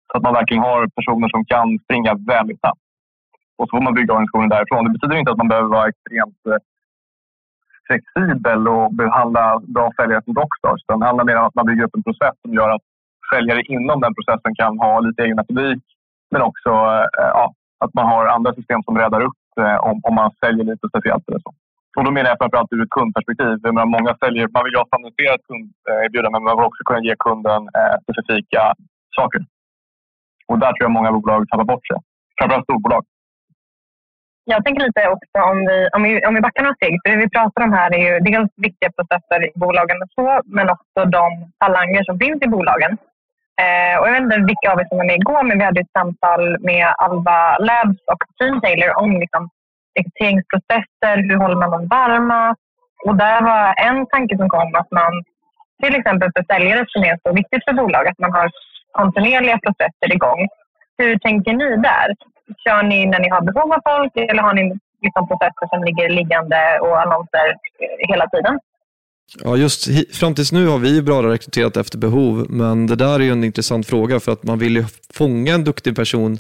Så 0.09 0.13
att 0.17 0.25
man 0.27 0.39
verkligen 0.41 0.63
har 0.69 0.81
personer 0.99 1.29
som 1.29 1.43
kan 1.53 1.69
springa 1.85 2.13
väldigt 2.35 2.61
snabbt. 2.61 2.85
Och 3.59 3.67
så 3.67 3.73
får 3.77 3.85
man 3.87 3.95
bygga 3.99 4.15
organisationen 4.15 4.55
därifrån. 4.55 4.85
Det 4.85 4.95
betyder 4.97 5.17
inte 5.17 5.33
att 5.33 5.43
man 5.43 5.53
behöver 5.53 5.71
vara 5.77 5.89
extremt 5.93 6.41
eh, 6.51 6.61
flexibel 7.91 8.69
och 8.69 8.95
behandla 8.95 9.61
bra 9.77 9.87
säljare 9.97 10.23
som 10.25 10.35
rockstars. 10.35 10.81
Det 10.87 11.07
handlar 11.07 11.25
mer 11.25 11.37
om 11.37 11.47
att 11.47 11.55
man 11.55 11.67
bygger 11.67 11.85
upp 11.85 11.97
en 11.97 12.03
process 12.09 12.35
som 12.43 12.55
gör 12.55 12.71
att 12.71 12.85
säljare 13.33 13.63
inom 13.63 14.01
den 14.01 14.15
processen 14.15 14.55
kan 14.61 14.79
ha 14.79 15.01
lite 15.01 15.23
egen 15.23 15.37
metodik. 15.37 15.83
Men 16.31 16.43
också 16.43 16.71
eh, 17.21 17.31
ja, 17.39 17.55
att 17.85 17.95
man 17.95 18.07
har 18.13 18.27
andra 18.27 18.55
system 18.55 18.83
som 18.83 18.99
räddar 18.99 19.21
upp 19.29 19.43
eh, 19.61 19.79
om, 19.89 20.01
om 20.09 20.15
man 20.15 20.31
säljer 20.45 20.65
lite 20.65 20.89
speciellt. 20.89 21.29
Eller 21.29 21.41
så. 21.47 21.53
Och 21.97 22.05
då 22.05 22.11
menar 22.11 22.29
jag 22.31 22.39
framförallt 22.41 22.73
ur 22.73 22.83
ett 22.83 22.97
kundperspektiv. 22.99 23.53
Många 23.97 24.13
säljer, 24.23 24.49
man 24.57 24.65
vill 24.65 24.75
ju 24.75 24.81
ha 24.83 24.91
standardiserat 24.91 25.41
kunderbjudande 25.49 26.29
eh, 26.29 26.35
men 26.35 26.43
man 26.49 26.57
vill 26.57 26.71
också 26.71 26.83
kunna 26.85 27.03
ge 27.09 27.15
kunden 27.27 27.63
eh, 27.79 27.97
specifika 28.05 28.63
saker. 29.19 29.41
Och 30.51 30.59
där 30.63 30.73
tror 30.73 30.85
jag 30.87 30.97
många 30.99 31.13
bolag 31.13 31.49
tappar 31.49 31.69
bort 31.73 31.87
sig. 31.87 31.99
Framförallt 32.39 32.67
storbolag. 32.69 33.05
Jag 34.45 34.65
tänker 34.65 34.87
lite 34.87 35.09
också 35.09 35.39
om 35.51 35.59
vi, 35.67 35.89
om 35.97 36.03
vi, 36.03 36.27
om 36.27 36.35
vi 36.35 36.41
backar 36.41 36.63
några 36.63 36.75
steg. 36.75 36.99
För 37.03 37.11
det 37.11 37.17
vi 37.17 37.31
pratar 37.31 37.63
om 37.63 37.73
här 37.73 37.95
är 37.95 38.03
ju 38.09 38.21
dels 38.21 38.51
viktiga 38.57 38.91
processer 38.97 39.45
i 39.45 39.51
bolagen 39.55 40.03
och 40.03 40.13
så, 40.15 40.41
men 40.45 40.71
också 40.71 41.01
de 41.19 41.53
talanger 41.59 42.05
som 42.05 42.19
finns 42.19 42.43
i 42.43 42.49
bolagen. 42.49 42.93
Eh, 43.63 43.95
och 43.99 44.07
jag 44.07 44.13
vet 44.13 44.23
inte 44.23 44.51
vilka 44.53 44.73
av 44.73 44.81
er 44.81 44.87
som 44.89 44.99
var 44.99 45.05
med 45.11 45.17
igår, 45.17 45.43
men 45.43 45.59
vi 45.59 45.65
hade 45.65 45.81
ett 45.81 45.97
samtal 45.99 46.43
med 46.61 46.87
Alva 47.05 47.41
Labs 47.59 48.03
och 48.13 48.23
Team 48.39 48.61
Taylor 48.61 48.91
om 49.03 49.11
liksom, 49.25 49.43
rekryteringsprocesser, 49.99 51.17
hur 51.29 51.37
håller 51.37 51.57
man 51.63 51.71
dem 51.71 51.87
varma? 51.99 52.57
Och 53.07 53.17
där 53.17 53.41
var 53.43 53.75
en 53.89 54.07
tanke 54.07 54.37
som 54.37 54.49
kom 54.49 54.75
att 54.75 54.91
man 54.91 55.13
till 55.83 55.95
exempel 55.95 56.31
för 56.35 56.45
säljare 56.53 56.85
som 56.89 57.03
är 57.05 57.19
så 57.23 57.35
viktigt 57.35 57.65
för 57.65 57.73
bolag, 57.73 58.09
att 58.09 58.19
man 58.19 58.33
har 58.33 58.51
kontinuerliga 58.93 59.59
processer 59.59 60.15
igång. 60.15 60.49
Hur 60.99 61.19
tänker 61.19 61.53
ni 61.53 61.77
där? 61.77 62.09
Kör 62.65 62.83
ni 62.83 63.07
när 63.07 63.21
ni 63.21 63.29
har 63.29 63.43
behov 63.43 63.73
av 63.73 63.81
folk 63.91 64.13
eller 64.17 64.43
har 64.43 64.55
ni 64.55 64.63
liksom 65.03 65.29
processer 65.29 65.67
som 65.69 65.85
ligger 65.85 66.09
liggande 66.09 66.79
och 66.81 67.03
annonser 67.03 67.47
eh, 67.83 68.09
hela 68.11 68.27
tiden? 68.29 68.59
Ja, 69.45 69.57
just 69.57 70.15
fram 70.17 70.35
tills 70.35 70.53
nu 70.53 70.67
har 70.67 70.79
vi 70.79 71.03
bara 71.03 71.33
rekryterat 71.33 71.77
efter 71.77 71.99
behov, 71.99 72.47
men 72.49 72.87
det 72.87 72.97
där 72.97 73.15
är 73.15 73.25
ju 73.25 73.33
en 73.33 73.45
intressant 73.45 73.87
fråga 73.87 74.21
för 74.21 74.33
att 74.33 74.43
man 74.43 74.59
vill 74.59 74.77
ju 74.77 74.85
fånga 75.15 75.55
en 75.55 75.65
duktig 75.65 75.97
person 75.97 76.39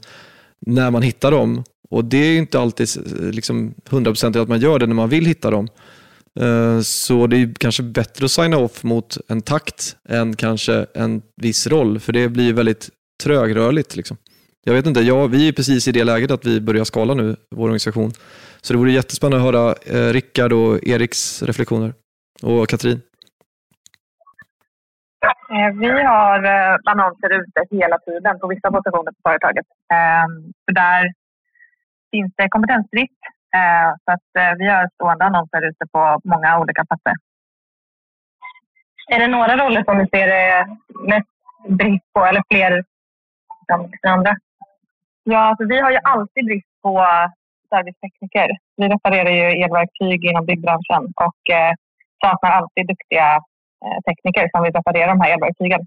när 0.66 0.90
man 0.90 1.02
hittar 1.02 1.30
dem. 1.30 1.64
Och 1.90 2.04
det 2.04 2.16
är 2.16 2.38
inte 2.38 2.60
alltid 2.60 2.88
eh, 2.96 3.30
liksom 3.30 3.74
100% 3.90 4.42
att 4.42 4.48
man 4.48 4.60
gör 4.60 4.78
det 4.78 4.86
när 4.86 4.94
man 4.94 5.08
vill 5.08 5.26
hitta 5.26 5.50
dem. 5.50 5.68
Eh, 6.40 6.80
så 6.80 7.26
det 7.26 7.36
är 7.36 7.54
kanske 7.58 7.82
bättre 7.82 8.24
att 8.24 8.30
signa 8.30 8.58
off 8.58 8.82
mot 8.82 9.18
en 9.28 9.42
takt 9.42 9.96
än 10.08 10.36
kanske 10.36 10.86
en 10.94 11.22
viss 11.36 11.66
roll, 11.66 12.00
för 12.00 12.12
det 12.12 12.28
blir 12.28 12.52
väldigt 12.52 12.88
trögrörligt. 13.22 13.96
Liksom. 13.96 14.16
Jag 14.64 14.74
vet 14.74 14.86
inte, 14.86 15.00
ja, 15.00 15.26
vi 15.26 15.48
är 15.48 15.52
precis 15.52 15.88
i 15.88 15.92
det 15.92 16.04
läget 16.04 16.30
att 16.30 16.46
vi 16.46 16.60
börjar 16.60 16.84
skala 16.84 17.14
nu, 17.14 17.36
vår 17.50 17.64
organisation. 17.64 18.10
Så 18.60 18.72
det 18.72 18.78
vore 18.78 18.92
jättespännande 18.92 19.48
att 19.48 19.54
höra 19.54 19.74
eh, 19.86 20.12
Rickard 20.12 20.52
och 20.52 20.88
Eriks 20.88 21.42
reflektioner. 21.42 21.92
Och 22.42 22.68
Katrin? 22.68 23.00
Eh, 25.54 25.72
vi 25.80 26.02
har 26.02 26.44
eh, 26.44 26.76
annonser 26.84 27.30
ute 27.40 27.76
hela 27.76 27.98
tiden 27.98 28.38
på 28.40 28.48
vissa 28.48 28.70
positioner 28.70 29.12
på 29.12 29.20
företaget. 29.28 29.66
Ehm, 29.94 30.52
för 30.64 30.72
där 30.74 31.12
finns 32.10 32.32
det 32.36 32.48
kompetensbrist. 32.48 33.20
Eh, 33.56 33.90
så 34.04 34.12
att 34.12 34.58
vi 34.58 34.66
har 34.68 34.88
stående 34.94 35.24
annonser 35.24 35.68
ute 35.68 35.86
på 35.92 36.20
många 36.24 36.58
olika 36.58 36.84
platser. 36.84 37.12
Är 39.12 39.18
det 39.18 39.26
några 39.26 39.56
roller 39.56 39.84
som 39.84 39.98
ni 39.98 40.06
ser 40.08 40.28
mest 41.08 41.28
brist 41.68 42.12
på 42.12 42.24
eller 42.24 42.42
fler 42.50 42.84
än 43.72 44.10
andra? 44.12 44.36
Ja, 45.24 45.38
alltså 45.38 45.64
vi 45.72 45.80
har 45.80 45.90
ju 45.90 45.98
alltid 46.02 46.44
brist 46.44 46.72
på 46.82 46.92
eh, 46.98 47.28
servicetekniker. 47.72 48.48
Vi 48.76 48.88
reparerar 48.88 49.30
ju 49.30 49.46
elverktyg 49.64 50.24
inom 50.24 50.46
byggbranschen 50.46 51.02
och 51.26 51.40
eh, 51.56 51.72
saknar 52.22 52.50
alltid 52.50 52.86
duktiga 52.92 53.28
eh, 53.84 53.98
tekniker 54.06 54.48
som 54.52 54.62
vill 54.62 54.72
reparera 54.72 55.10
de 55.14 55.20
här 55.20 55.32
elverktygen. 55.34 55.82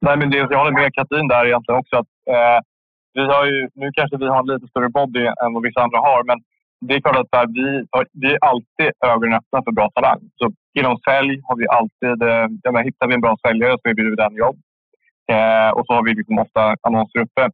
Nej, 0.00 0.16
men 0.16 0.30
det, 0.30 0.36
jag 0.36 0.58
håller 0.58 0.80
med 0.80 0.94
Katrin 0.94 1.28
där 1.28 1.46
egentligen 1.46 1.80
också. 1.80 1.96
Att, 1.96 2.12
eh, 2.34 2.58
vi 3.14 3.24
har 3.34 3.44
ju, 3.46 3.68
nu 3.74 3.90
kanske 3.92 4.16
vi 4.16 4.26
har 4.26 4.40
en 4.40 4.46
lite 4.46 4.68
större 4.68 4.88
body 4.88 5.26
än 5.26 5.52
vad 5.54 5.62
vissa 5.62 5.80
andra 5.80 5.98
har, 5.98 6.24
men 6.24 6.38
det 6.80 6.94
är 6.94 7.00
klart 7.00 7.16
att 7.16 7.38
här, 7.38 7.46
vi, 7.46 7.66
vi 8.12 8.28
är 8.34 8.38
alltid 8.50 8.90
ögonen 9.06 9.38
öppna 9.38 9.62
för 9.64 9.72
bra 9.72 9.90
talang. 9.94 10.20
Så 10.38 10.44
inom 10.78 10.96
sälj 11.08 11.40
har 11.44 11.56
vi 11.56 11.66
alltid, 11.78 12.22
eh, 12.30 12.46
ja, 12.62 12.70
men 12.72 12.84
hittar 12.84 13.06
vi 13.08 13.14
en 13.14 13.20
bra 13.26 13.36
säljare 13.46 13.76
så 13.82 13.88
erbjuder 13.88 14.10
vi 14.10 14.16
den 14.16 14.34
jobb. 14.44 14.56
Eh, 15.32 15.70
och 15.76 15.86
så 15.86 15.92
har 15.94 16.04
vi 16.04 16.14
liksom 16.14 16.38
ofta 16.38 16.76
annonser 16.82 17.20
uppe. 17.20 17.50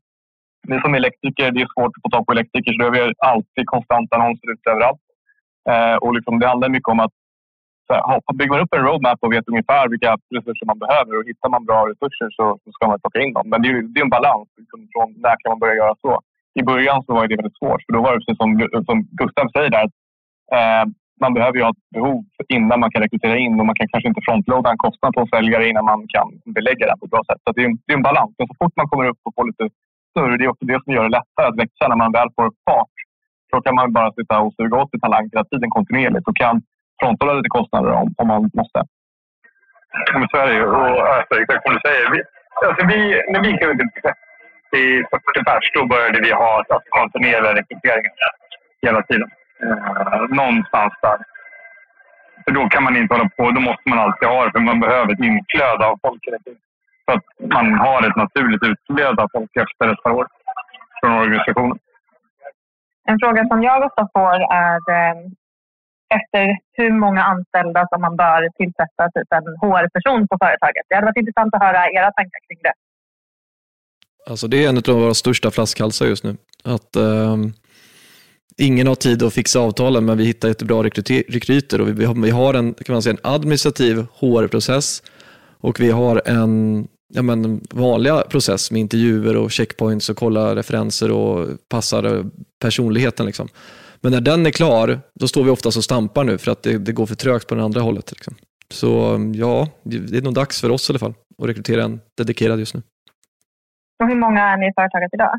Vi 0.68 0.80
som 0.80 0.94
elektriker, 0.94 1.50
det 1.50 1.62
är 1.62 1.75
svårt 1.75 1.97
att 1.97 2.04
få 2.04 2.11
tag 2.11 2.26
på 2.26 2.33
elektriker 2.33 2.73
så 2.73 2.78
då 2.78 2.85
har 2.85 2.94
vi 2.97 3.12
alltid 3.33 3.64
konstant 3.75 4.12
annonser 4.12 4.52
ute 4.52 4.71
överallt. 4.71 5.04
Eh, 5.71 5.97
och 6.04 6.14
liksom, 6.16 6.38
det 6.40 6.49
handlar 6.49 6.68
mycket 6.68 6.94
om 6.94 7.00
att 7.00 7.14
så 7.87 7.92
här, 7.94 8.37
bygger 8.38 8.54
man 8.54 8.64
upp 8.64 8.75
en 8.75 8.87
roadmap 8.87 9.18
och 9.21 9.33
vet 9.33 9.49
ungefär 9.52 9.88
vilka 9.88 10.11
resurser 10.37 10.66
man 10.66 10.78
behöver 10.85 11.12
och 11.18 11.25
hittar 11.30 11.49
man 11.54 11.64
bra 11.68 11.80
resurser 11.90 12.28
så, 12.37 12.44
så 12.64 12.68
ska 12.73 12.83
man 12.88 13.00
plocka 13.00 13.21
in 13.25 13.33
dem. 13.37 13.47
Men 13.50 13.62
det 13.62 13.68
är, 13.68 13.83
det 13.92 14.00
är 14.00 14.04
en 14.09 14.16
balans. 14.18 14.49
Liksom, 14.61 14.78
från 14.92 15.09
när 15.25 15.37
kan 15.40 15.50
man 15.52 15.62
börja 15.64 15.80
göra 15.83 15.94
så? 16.04 16.12
I 16.61 16.62
början 16.62 17.02
så 17.04 17.11
var 17.14 17.28
det 17.28 17.37
väldigt 17.37 17.59
svårt 17.59 17.83
för 17.85 17.92
då 17.92 18.00
var 18.02 18.12
det 18.12 18.21
precis 18.21 18.40
som, 18.42 18.50
som 18.88 18.97
Gustav 19.21 19.47
säger 19.56 19.71
där. 19.78 19.87
Eh, 20.56 20.85
man 21.21 21.35
behöver 21.35 21.56
ju 21.59 21.64
ha 21.64 21.71
ett 21.71 21.90
behov 21.97 22.25
innan 22.49 22.80
man 22.80 22.90
kan 22.90 23.02
rekrytera 23.02 23.37
in 23.38 23.61
och 23.61 23.66
man 23.66 23.78
kan 23.78 23.88
kanske 23.88 24.09
inte 24.09 24.25
frontloada 24.26 24.71
en 24.71 24.85
kostnad 24.87 25.14
på 25.14 25.21
en 25.21 25.33
säljare 25.35 25.68
innan 25.68 25.85
man 25.85 26.00
kan 26.14 26.28
belägga 26.59 26.87
den 26.87 26.99
på 26.99 27.04
ett 27.06 27.14
bra 27.14 27.23
sätt. 27.28 27.40
Så 27.44 27.52
det 27.52 27.62
är, 27.62 27.68
en, 27.68 27.78
det 27.87 27.92
är 27.92 27.97
en 27.97 28.09
balans. 28.11 28.33
Men 28.38 28.49
så 28.49 28.54
fort 28.61 28.76
man 28.76 28.88
kommer 28.88 29.06
upp 29.11 29.21
och 29.26 29.35
får 29.35 29.47
lite 29.47 29.64
större, 30.14 30.37
det 30.37 30.44
är 30.44 30.54
också 30.54 30.66
det 30.71 30.80
som 30.85 30.92
gör 30.94 31.02
det 31.09 31.16
lättare 31.18 31.47
att 31.49 31.61
växa 31.62 31.88
när 31.88 32.00
man 32.02 32.12
väl 32.18 32.28
får 32.37 32.49
fart. 32.66 32.97
Då 33.52 33.56
kan 33.64 33.75
man 33.75 33.92
bara 33.92 34.12
sitta 34.12 34.35
och 34.40 34.54
suga 34.59 34.76
åt 34.80 34.90
sig 34.90 35.00
talang 35.00 35.25
hela 35.33 35.44
tiden 35.44 35.71
kontinuerligt 35.71 36.28
och 36.28 36.37
kan 36.37 36.56
fronthålla 37.00 37.33
lite 37.33 37.56
kostnader 37.59 37.90
om, 38.00 38.14
om 38.21 38.26
man 38.28 38.50
måste. 38.61 38.80
Men 40.18 40.28
så 40.28 40.37
är 40.37 40.47
det 40.47 40.54
ju. 40.54 40.64
Och, 40.66 40.99
alltså, 41.16 41.35
exakt 41.40 41.62
som 41.64 41.75
du 41.75 41.80
säger. 41.88 42.04
Vi, 42.14 42.18
alltså, 42.66 42.87
vi, 42.92 42.99
när 43.33 43.40
vi 43.47 43.50
kom 43.59 43.78
till 44.73 45.04
40 45.11 45.44
pers, 45.47 45.66
då 45.75 45.87
började 45.87 46.21
vi 46.21 46.33
ha 46.33 46.50
alltså, 46.59 46.75
kontinuerliga 46.88 47.54
rekryteringar 47.54 48.12
hela 48.87 49.02
tiden. 49.02 49.30
Eh, 49.62 50.21
någonstans 50.40 50.92
där. 51.02 51.18
För 52.44 52.52
då 52.59 52.68
kan 52.68 52.83
man 52.83 52.97
inte 52.97 53.14
hålla 53.14 53.28
på. 53.37 53.50
Då 53.50 53.61
måste 53.61 53.88
man 53.90 53.99
alltid 53.99 54.28
ha 54.28 54.44
det, 54.44 54.52
för 54.52 54.61
man 54.61 54.80
behöver 54.80 55.12
ett 55.12 55.26
inflöde 55.30 55.87
av 55.87 55.99
folk. 56.02 56.23
Så 57.04 57.11
att 57.16 57.25
man 57.56 57.66
har 57.84 58.08
ett 58.08 58.16
naturligt 58.16 58.62
utflöde 58.62 59.23
av 59.23 59.28
folk 59.32 59.56
efter 59.56 59.92
ett 59.92 60.02
par 60.02 60.11
år 60.11 60.26
från 61.00 61.12
organisationen. 61.12 61.78
En 63.08 63.18
fråga 63.18 63.49
som 63.49 63.62
jag 63.62 63.84
ofta 63.87 64.08
får 64.14 64.37
är 64.66 64.80
eh, 64.96 65.16
efter 66.18 66.58
hur 66.73 66.92
många 67.04 67.23
anställda 67.23 67.88
som 67.92 68.00
man 68.00 68.16
bör 68.16 68.49
tillsätta 68.58 69.02
typ 69.14 69.32
en 69.32 69.46
HR-person 69.62 70.28
på 70.28 70.37
företaget. 70.42 70.84
Det 70.88 70.94
hade 70.94 71.06
varit 71.06 71.16
intressant 71.16 71.54
att 71.54 71.62
höra 71.62 71.90
era 71.90 72.12
tankar 72.12 72.40
kring 72.49 72.58
det. 72.62 72.73
Alltså 74.30 74.49
det 74.49 74.64
är 74.64 74.68
en 74.68 74.76
av 74.76 75.00
våra 75.02 75.14
största 75.14 75.50
flaskhalsar 75.50 76.06
just 76.06 76.25
nu. 76.25 76.37
Att 76.64 76.96
eh, 76.96 77.37
Ingen 78.56 78.87
har 78.87 78.94
tid 78.94 79.23
att 79.23 79.34
fixa 79.34 79.61
avtalen, 79.61 80.04
men 80.04 80.18
vi 80.18 80.25
hittar 80.25 80.49
jättebra 80.49 80.82
rekryter 80.82 81.80
och 81.80 81.88
vi 82.00 82.04
har, 82.04 82.14
vi 82.14 82.30
har 82.30 82.54
en, 82.54 82.75
kan 82.75 82.92
man 82.92 83.02
säga, 83.02 83.16
en 83.23 83.32
administrativ 83.32 84.06
HR-process 84.20 85.02
och 85.61 85.80
vi 85.80 85.90
har 85.90 86.23
en 86.25 86.87
ja, 87.14 87.23
men, 87.23 87.61
vanliga 87.71 88.23
process 88.23 88.71
med 88.71 88.80
intervjuer 88.80 89.37
och 89.37 89.50
checkpoints 89.50 90.09
och 90.09 90.16
kolla 90.16 90.56
referenser 90.56 91.11
och 91.11 91.49
passar 91.68 92.25
personligheten. 92.61 93.26
Liksom. 93.26 93.49
Men 94.00 94.12
när 94.12 94.21
den 94.21 94.47
är 94.47 94.50
klar, 94.50 95.00
då 95.14 95.28
står 95.28 95.44
vi 95.44 95.50
oftast 95.50 95.76
och 95.76 95.85
stampar 95.85 96.25
nu 96.25 96.38
för 96.38 96.50
att 96.50 96.62
det, 96.62 96.78
det 96.78 96.92
går 96.92 97.06
för 97.06 97.14
trögt 97.14 97.49
på 97.49 97.54
det 97.54 97.62
andra 97.62 97.80
hållet. 97.80 98.12
Liksom. 98.12 98.35
Så 98.71 99.18
ja, 99.35 99.68
det 99.83 100.16
är 100.18 100.23
nog 100.23 100.35
dags 100.35 100.61
för 100.61 100.71
oss 100.71 100.90
i 100.90 100.92
alla 100.92 100.99
fall 100.99 101.14
att 101.42 101.49
rekrytera 101.49 101.85
en 101.85 102.00
dedikerad 102.16 102.59
just 102.59 102.75
nu. 102.75 102.83
Och 104.02 104.09
hur 104.09 104.16
många 104.16 104.42
är 104.42 104.56
ni 104.56 104.68
i 104.68 104.73
företaget 104.76 105.14
idag? 105.14 105.38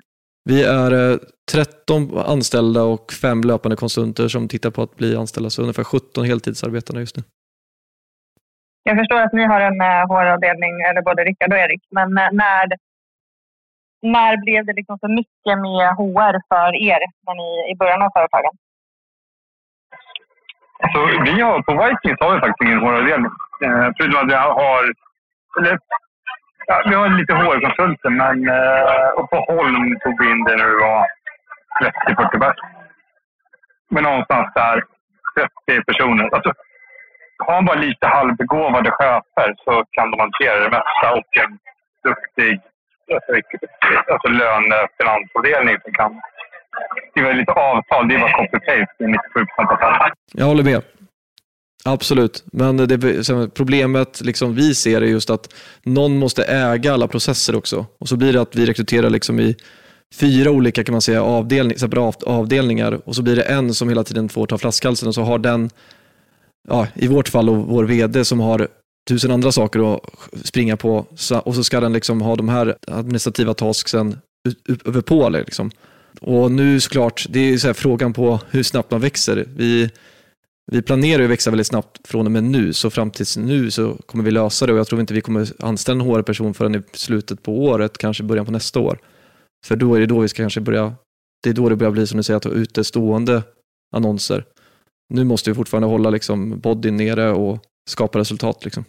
Vi 0.50 0.64
är 0.64 1.20
13 1.52 2.18
eh, 2.18 2.30
anställda 2.30 2.84
och 2.84 3.14
fem 3.14 3.42
löpande 3.42 3.76
konsulter 3.76 4.28
som 4.28 4.48
tittar 4.48 4.72
på 4.72 4.82
att 4.82 4.96
bli 4.96 5.16
anställda, 5.16 5.50
så 5.50 5.62
ungefär 5.62 5.84
17 5.84 6.26
heltidsarbetande 6.26 7.02
just 7.02 7.18
nu. 7.18 7.24
Jag 8.88 8.98
förstår 8.98 9.22
att 9.22 9.34
ni 9.34 9.46
har 9.46 9.62
en 9.62 9.82
eh, 9.82 10.08
HR-avdelning, 10.10 10.82
eller 10.82 11.02
både 11.02 11.24
Rickard 11.24 11.54
och 11.54 11.60
Erik, 11.60 11.84
men 11.92 12.18
eh, 12.18 12.30
när 12.32 12.66
när 14.02 14.38
blev 14.38 14.66
det 14.66 14.74
liksom 14.74 15.00
för 15.00 15.08
mycket 15.20 15.56
med 15.66 15.88
HR 16.00 16.36
för 16.50 16.70
er 16.90 17.02
när 17.26 17.36
ni, 17.42 17.72
i 17.72 17.76
början 17.76 18.02
av 18.02 18.10
företagen? 18.16 18.54
Alltså, 20.84 21.00
vi 21.28 21.42
har, 21.42 21.62
på 21.62 21.74
Vikings 21.84 22.20
har 22.20 22.34
vi 22.34 22.40
faktiskt 22.40 22.66
ingen 22.68 22.80
HR-avdelning. 22.80 23.32
Eh, 23.66 23.88
förutom 23.98 24.20
att 24.22 24.32
vi 24.32 24.36
har... 24.36 24.84
Eller, 25.60 25.80
ja, 26.68 26.84
vi 26.90 26.96
har 26.96 27.10
lite 27.10 27.34
HR-konsulter, 27.34 28.10
men 28.10 28.50
eh, 28.50 29.10
och 29.18 29.30
på 29.30 29.38
Holm 29.38 30.00
tog 30.00 30.20
vi 30.22 30.32
in 30.32 30.44
det 30.44 30.56
när 30.56 30.68
vi 30.68 30.78
var 30.88 31.08
30-40 32.08 32.40
pers. 32.40 32.58
Men 33.90 34.04
någonstans 34.04 34.48
där 34.56 34.84
30 35.68 35.84
personer. 35.86 36.30
Alltså, 36.36 36.52
har 37.38 37.54
man 37.54 37.66
bara 37.66 37.80
lite 37.80 38.08
halvbegåvade 38.08 38.92
chefer 38.92 39.56
så 39.66 39.84
kan 39.92 40.12
de 40.12 40.20
hantera 40.20 40.60
det 40.60 40.70
mesta 40.70 41.08
och 41.20 41.38
en 41.44 41.58
duktig 42.04 42.62
alltså, 43.14 43.32
alltså 44.14 44.28
lönefinansavdelning 44.28 45.78
som 45.84 45.94
kan 45.94 46.22
skriva 47.12 47.32
lite 47.32 47.52
avtal. 47.52 48.08
Det 48.08 48.16
är 48.16 48.20
bara 48.20 48.38
copy-paste 48.38 49.04
i 49.04 49.08
97 49.08 49.46
av 49.58 49.78
fallen. 49.78 50.12
Jag 50.34 50.46
håller 50.46 50.64
med. 50.64 50.82
Absolut, 51.88 52.44
men 52.52 52.78
det, 52.78 53.50
problemet 53.56 54.22
liksom 54.22 54.56
vi 54.56 54.76
ser 54.76 55.02
är 55.02 55.06
just 55.06 55.30
att 55.30 55.54
någon 55.84 56.18
måste 56.18 56.44
äga 56.44 56.94
alla 56.94 57.08
processer 57.08 57.56
också. 57.56 57.86
Och 58.00 58.10
så 58.10 58.18
blir 58.18 58.34
det 58.34 58.42
att 58.42 58.56
vi 58.56 58.66
rekryterar 58.66 59.10
liksom 59.10 59.40
i 59.40 59.56
fyra 60.20 60.52
olika 60.52 60.84
kan 60.84 60.94
man 60.94 61.02
säga, 61.02 61.24
avdelning, 61.24 61.78
avdelningar 62.26 63.02
och 63.06 63.16
så 63.16 63.22
blir 63.24 63.36
det 63.36 63.44
en 63.44 63.74
som 63.74 63.90
hela 63.90 64.04
tiden 64.04 64.30
får 64.30 64.48
ta 64.48 64.58
flaskhalsen 64.58 65.08
och 65.08 65.16
så 65.16 65.22
har 65.22 65.40
den, 65.40 65.70
ja, 66.68 66.88
i 66.96 67.08
vårt 67.08 67.30
fall 67.30 67.50
och 67.50 67.56
vår 67.56 67.84
vd 67.84 68.26
som 68.26 68.40
har 68.40 68.68
tusen 69.10 69.32
andra 69.32 69.52
saker 69.52 69.96
att 69.96 70.02
springa 70.44 70.78
på 70.78 71.06
och 71.44 71.56
så 71.56 71.64
ska 71.64 71.80
den 71.80 71.94
liksom 71.94 72.22
ha 72.22 72.36
de 72.36 72.50
här 72.50 72.76
administrativa 72.88 73.54
tasksen 73.54 74.18
över 74.86 75.02
på. 75.02 75.30
Liksom. 75.30 75.72
Och 76.22 76.52
nu 76.52 76.80
såklart, 76.80 77.26
det 77.30 77.40
är 77.40 77.58
så 77.58 77.74
frågan 77.74 78.14
på 78.14 78.40
hur 78.50 78.64
snabbt 78.64 78.92
man 78.92 79.02
växer. 79.02 79.46
Vi, 79.56 79.90
vi 80.72 80.82
planerar 80.82 81.24
att 81.24 81.30
växa 81.30 81.50
väldigt 81.50 81.68
snabbt 81.68 82.08
från 82.08 82.26
och 82.26 82.32
med 82.32 82.44
nu, 82.44 82.74
så 82.74 82.90
fram 82.90 83.12
tills 83.12 83.38
nu 83.38 83.72
så 83.72 83.98
kommer 84.06 84.24
vi 84.24 84.32
lösa 84.32 84.66
det 84.66 84.74
och 84.74 84.80
jag 84.80 84.88
tror 84.88 85.02
inte 85.02 85.14
vi 85.14 85.22
kommer 85.22 85.48
anställa 85.60 86.04
en 86.04 86.10
HR-person 86.10 86.54
förrän 86.54 86.76
i 86.76 86.82
slutet 86.94 87.44
på 87.44 87.66
året, 87.66 87.98
kanske 87.98 88.24
början 88.24 88.46
på 88.46 88.52
nästa 88.52 88.80
år. 88.80 89.00
För 89.66 89.76
då 89.76 89.96
är 89.96 90.00
det 90.00 90.06
då 90.06 90.20
vi 90.20 90.28
ska 90.28 90.44
kanske 90.44 90.62
börja, 90.62 90.94
det 91.44 91.50
är 91.50 91.54
då 91.54 91.70
det 91.70 91.76
börjar 91.76 91.92
bli 91.92 92.08
som 92.08 92.18
du 92.18 92.24
säger, 92.24 92.38
att 92.38 92.44
ha 92.44 92.52
utestående 92.52 93.44
annonser. 93.96 94.46
Nu 95.10 95.24
måste 95.24 95.50
vi 95.50 95.56
fortfarande 95.56 95.88
hålla 95.88 96.10
liksom 96.10 96.60
bodyn 96.60 96.98
nere 96.98 97.32
och 97.32 97.60
skapa 97.90 98.20
resultat. 98.20 98.66
Liksom. 98.66 98.84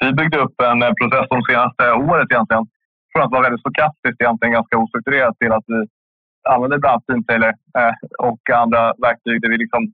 Vi 0.00 0.12
byggde 0.12 0.38
upp 0.38 0.60
en 0.60 0.82
eh, 0.82 0.92
process 1.00 1.26
de 1.30 1.42
senaste 1.42 1.92
året 1.92 2.30
egentligen 2.30 2.66
från 3.12 3.22
att 3.22 3.32
vara 3.32 3.42
väldigt 3.42 3.60
stokastiskt, 3.60 4.20
egentligen 4.20 4.52
ganska 4.52 4.78
ostrukturerat 4.78 5.38
till 5.38 5.52
att 5.52 5.64
vi 5.66 5.86
använder 6.48 6.78
bland 6.78 6.92
annat 6.92 7.06
Teamtailor 7.06 7.54
eh, 7.78 7.94
och 8.28 8.50
andra 8.50 8.94
verktyg 9.06 9.42
där 9.42 9.48
vi 9.48 9.58
liksom 9.58 9.92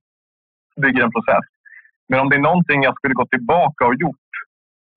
bygger 0.82 1.02
en 1.02 1.12
process. 1.12 1.46
Men 2.08 2.20
om 2.20 2.28
det 2.28 2.36
är 2.36 2.48
någonting 2.50 2.82
jag 2.82 2.94
skulle 2.94 3.14
gå 3.14 3.26
tillbaka 3.26 3.86
och 3.86 3.94
gjort 3.94 4.30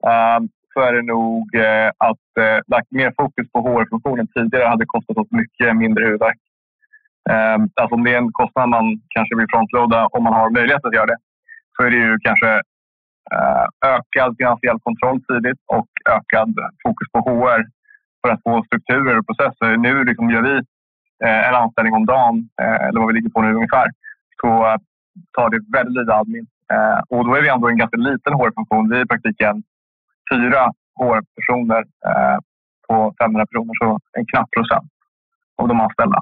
eh, 0.08 0.40
så 0.74 0.80
är 0.82 0.94
det 0.94 1.02
nog 1.02 1.50
att 1.98 2.28
lagt 2.68 2.92
mer 2.92 3.14
fokus 3.18 3.52
på 3.52 3.60
HR-funktionen 3.62 4.28
tidigare 4.28 4.68
hade 4.68 4.86
kostat 4.86 5.18
oss 5.18 5.28
mycket 5.32 5.76
mindre 5.76 6.06
huvudvärk. 6.06 6.38
Ehm, 7.30 7.70
alltså 7.76 7.96
om 7.96 8.04
det 8.04 8.14
är 8.14 8.18
en 8.18 8.32
kostnad 8.32 8.70
man 8.70 9.02
kanske 9.10 9.36
vill 9.38 9.52
frontloada 9.52 10.08
om 10.08 10.24
man 10.24 10.34
har 10.34 10.50
möjlighet 10.50 10.86
att 10.86 10.94
göra 10.94 11.06
det 11.06 11.18
så 11.76 11.84
är 11.84 11.90
det 11.92 11.98
ju 11.98 12.18
kanske 12.24 12.62
Eh, 13.36 13.66
ökad 13.96 14.36
finansiell 14.38 14.80
kontroll 14.80 15.20
tidigt 15.28 15.62
och 15.68 15.90
ökad 16.10 16.50
fokus 16.84 17.08
på 17.12 17.20
HR 17.20 17.62
för 18.22 18.30
att 18.34 18.44
få 18.44 18.64
strukturer 18.64 19.18
och 19.20 19.28
processer. 19.28 19.78
Nu 19.78 20.04
liksom 20.04 20.30
gör 20.30 20.42
vi 20.42 20.56
eh, 21.26 21.48
en 21.50 21.56
anställning 21.56 21.94
om 21.94 22.06
dagen, 22.06 22.50
eh, 22.62 22.88
eller 22.88 23.00
vad 23.00 23.08
vi 23.08 23.14
ligger 23.14 23.30
på 23.30 23.42
nu 23.42 23.54
ungefär, 23.54 23.88
så 24.42 24.48
eh, 24.68 24.78
tar 25.38 25.50
det 25.50 25.60
väldigt 25.78 25.98
lite 26.00 26.14
admin. 26.14 26.48
Eh, 26.74 27.00
och 27.10 27.26
då 27.26 27.36
är 27.36 27.42
vi 27.42 27.50
ändå 27.50 27.68
en 27.68 27.78
ganska 27.78 27.98
liten 27.98 28.34
HR-funktion. 28.34 28.90
Vi 28.90 28.98
är 28.98 29.06
i 29.06 29.08
praktiken 29.08 29.64
fyra 30.34 30.62
HR-personer 31.00 31.84
eh, 32.10 32.38
på 32.88 33.14
500 33.20 33.46
personer, 33.46 33.74
så 33.82 34.00
en 34.18 34.26
knapp 34.26 34.52
procent 34.52 34.92
av 35.58 35.68
de 35.68 35.82
anställda. 35.82 36.20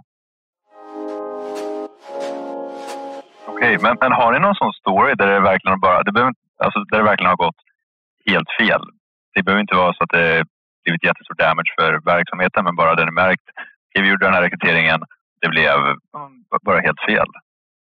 Okej, 3.50 3.78
men, 3.84 3.98
men 4.02 4.12
har 4.12 4.32
ni 4.32 4.40
någon 4.40 4.56
sån 4.56 4.74
story 4.74 5.14
där 5.16 5.28
det 5.28 5.40
verkligen 5.40 5.80
bara, 5.80 6.04
det 6.04 6.12
behöver, 6.12 6.34
Alltså 6.64 6.80
där 6.80 6.98
det 6.98 7.04
verkligen 7.04 7.30
har 7.30 7.46
gått 7.46 7.62
helt 8.30 8.50
fel. 8.60 8.82
Det 9.34 9.44
behöver 9.44 9.62
inte 9.62 9.76
vara 9.76 9.94
så 9.94 10.04
att 10.04 10.10
det 10.10 10.46
blivit 10.84 11.04
jättestor 11.04 11.36
damage 11.36 11.72
för 11.80 11.92
verksamheten, 12.14 12.64
men 12.64 12.76
bara 12.76 12.96
det 12.96 13.06
ni 13.06 13.12
märkt, 13.12 13.48
vi 13.94 14.10
gjorde 14.10 14.26
den 14.26 14.34
här 14.34 14.42
rekryteringen, 14.42 15.00
det 15.42 15.50
blev 15.50 15.78
bara 16.66 16.80
helt 16.80 17.02
fel. 17.10 17.28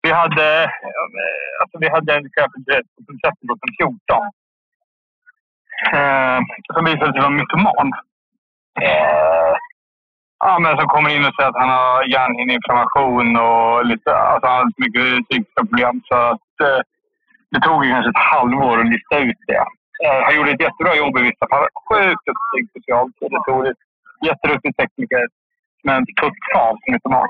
Vi 0.03 0.13
hade, 0.13 0.71
alltså 1.61 1.79
vi 1.81 1.89
hade 1.89 2.15
en 2.15 2.31
chef 2.35 2.51
på 2.95 3.01
processen 3.07 3.49
2014 3.49 4.31
eh, 5.93 6.41
som 6.75 6.85
visade 6.85 7.13
sig 7.13 7.21
vara 7.21 7.31
mytoman. 7.31 7.93
Eh, 8.81 9.55
ja, 10.47 10.59
men 10.63 10.77
som 10.79 10.89
kommer 10.89 11.11
in 11.15 11.27
och 11.27 11.35
säger 11.35 11.51
att 11.51 11.63
han 11.63 11.75
har 11.79 12.05
hjärnhinneinflammation 12.13 13.29
och 13.47 13.87
lite, 13.91 14.11
alltså 14.17 14.47
han 14.49 14.57
har 14.59 14.67
lite 14.67 14.83
mycket 14.85 15.29
psykiska 15.29 15.61
problem. 15.71 15.95
Så 16.09 16.15
att, 16.31 16.53
eh, 16.67 16.81
det 17.53 17.61
tog 17.61 17.79
kanske 17.93 18.11
ett 18.11 18.29
halvår 18.33 18.81
att 18.81 18.93
lista 18.95 19.19
ut 19.19 19.41
det. 19.51 19.65
Eh, 20.05 20.21
han 20.25 20.37
gjorde 20.37 20.51
ett 20.51 20.67
jättebra 20.67 20.95
jobb 21.03 21.19
i 21.19 21.23
vissa 21.31 21.47
fall. 21.51 21.67
Sjukt 21.89 22.25
duktig 22.29 22.63
specialkuratoriskt. 22.71 23.83
Jätteduktig 24.29 24.77
tekniker. 24.77 25.25
Men 25.87 25.99
totalt 26.23 26.83
mytoman. 26.91 27.29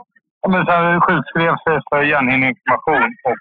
Men 0.52 0.66
sen 0.66 1.00
sjukskrev 1.00 1.54
sig 1.64 1.76
för 1.88 2.02
hjärnhinneinflammation 2.02 3.10
och 3.28 3.40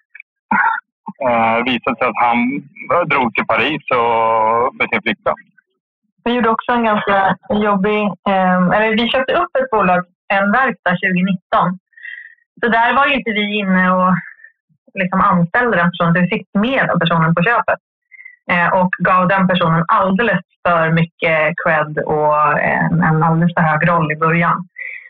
eh, 1.27 1.57
visade 1.63 1.95
sig 1.97 2.07
att 2.07 2.23
han 2.25 2.39
eh, 2.93 3.03
drog 3.11 3.27
till 3.33 3.45
Paris 3.45 3.83
och 3.99 4.75
med 4.75 4.87
sin 4.89 5.01
flickvän. 5.01 5.39
Vi 6.23 6.33
gjorde 6.33 6.49
också 6.49 6.71
en 6.71 6.83
ganska 6.83 7.37
jobbig... 7.49 8.01
Eh, 8.29 8.61
eller 8.73 8.97
vi 8.97 9.09
köpte 9.09 9.33
upp 9.33 9.55
ett 9.55 9.69
bolag, 9.71 10.05
en 10.27 10.51
verkstad, 10.51 10.89
2019. 10.89 11.79
Så 12.61 12.67
där 12.67 12.93
var 12.93 13.07
ju 13.07 13.13
inte 13.13 13.31
vi 13.31 13.59
inne 13.59 13.91
och 13.91 14.13
liksom 14.93 15.21
anställde 15.21 15.77
den 15.77 15.91
personen, 15.91 16.13
Vi 16.13 16.27
fick 16.27 16.47
med 16.53 16.87
den 16.87 16.99
personen 16.99 17.35
på 17.35 17.43
köpet 17.43 17.79
eh, 18.51 18.67
och 18.73 18.91
gav 18.99 19.27
den 19.27 19.47
personen 19.47 19.85
alldeles 19.87 20.41
för 20.67 20.91
mycket 20.91 21.53
cred 21.63 21.97
och 21.97 22.59
en, 22.59 23.03
en 23.03 23.23
alldeles 23.23 23.53
för 23.53 23.61
hög 23.61 23.89
roll 23.89 24.11
i 24.11 24.15
början. 24.15 24.67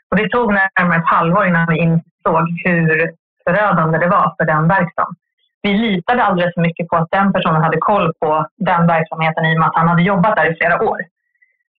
Och 0.10 0.17
det 0.17 0.30
tog 0.30 0.54
närmare 0.54 0.99
ett 0.99 1.15
halvår 1.15 1.47
innan 1.47 1.67
vi 1.69 1.78
insåg 1.78 2.45
hur 2.65 3.12
förödande 3.45 3.97
det 3.97 4.08
var 4.08 4.36
för 4.38 4.45
den 4.45 4.67
verkstaden. 4.67 5.15
Vi 5.63 5.73
litade 5.73 6.23
alldeles 6.23 6.54
för 6.54 6.62
mycket 6.62 6.88
på 6.88 6.95
att 6.95 7.12
den 7.12 7.34
personen 7.34 7.63
hade 7.63 7.78
koll 7.78 8.13
på 8.19 8.47
den 8.58 8.88
verksamheten 8.88 9.45
i 9.45 9.56
och 9.56 9.60
med 9.60 9.67
att 9.67 9.76
han 9.76 9.88
hade 9.88 10.02
jobbat 10.02 10.36
där 10.36 10.52
i 10.52 10.56
flera 10.56 10.84
år. 10.84 10.99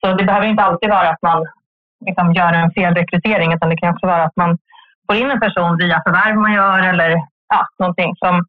Så 0.01 0.13
det 0.13 0.25
behöver 0.25 0.47
inte 0.47 0.63
alltid 0.63 0.91
vara 0.91 1.09
att 1.09 1.23
man 1.23 1.47
liksom 2.07 2.33
gör 2.33 2.53
en 2.53 2.71
felrekrytering 2.71 3.53
utan 3.53 3.69
det 3.69 3.77
kan 3.77 3.95
också 3.95 4.07
vara 4.07 4.23
att 4.25 4.37
man 4.37 4.59
får 5.07 5.17
in 5.17 5.31
en 5.31 5.41
person 5.41 5.77
via 5.77 6.03
förvärv 6.05 6.37
man 6.37 6.53
gör 6.53 6.79
eller 6.79 7.11
ja, 7.49 7.67
någonting 7.79 8.17
som, 8.17 8.45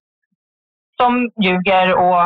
som 0.98 1.30
ljuger 1.44 1.94
och 1.96 2.22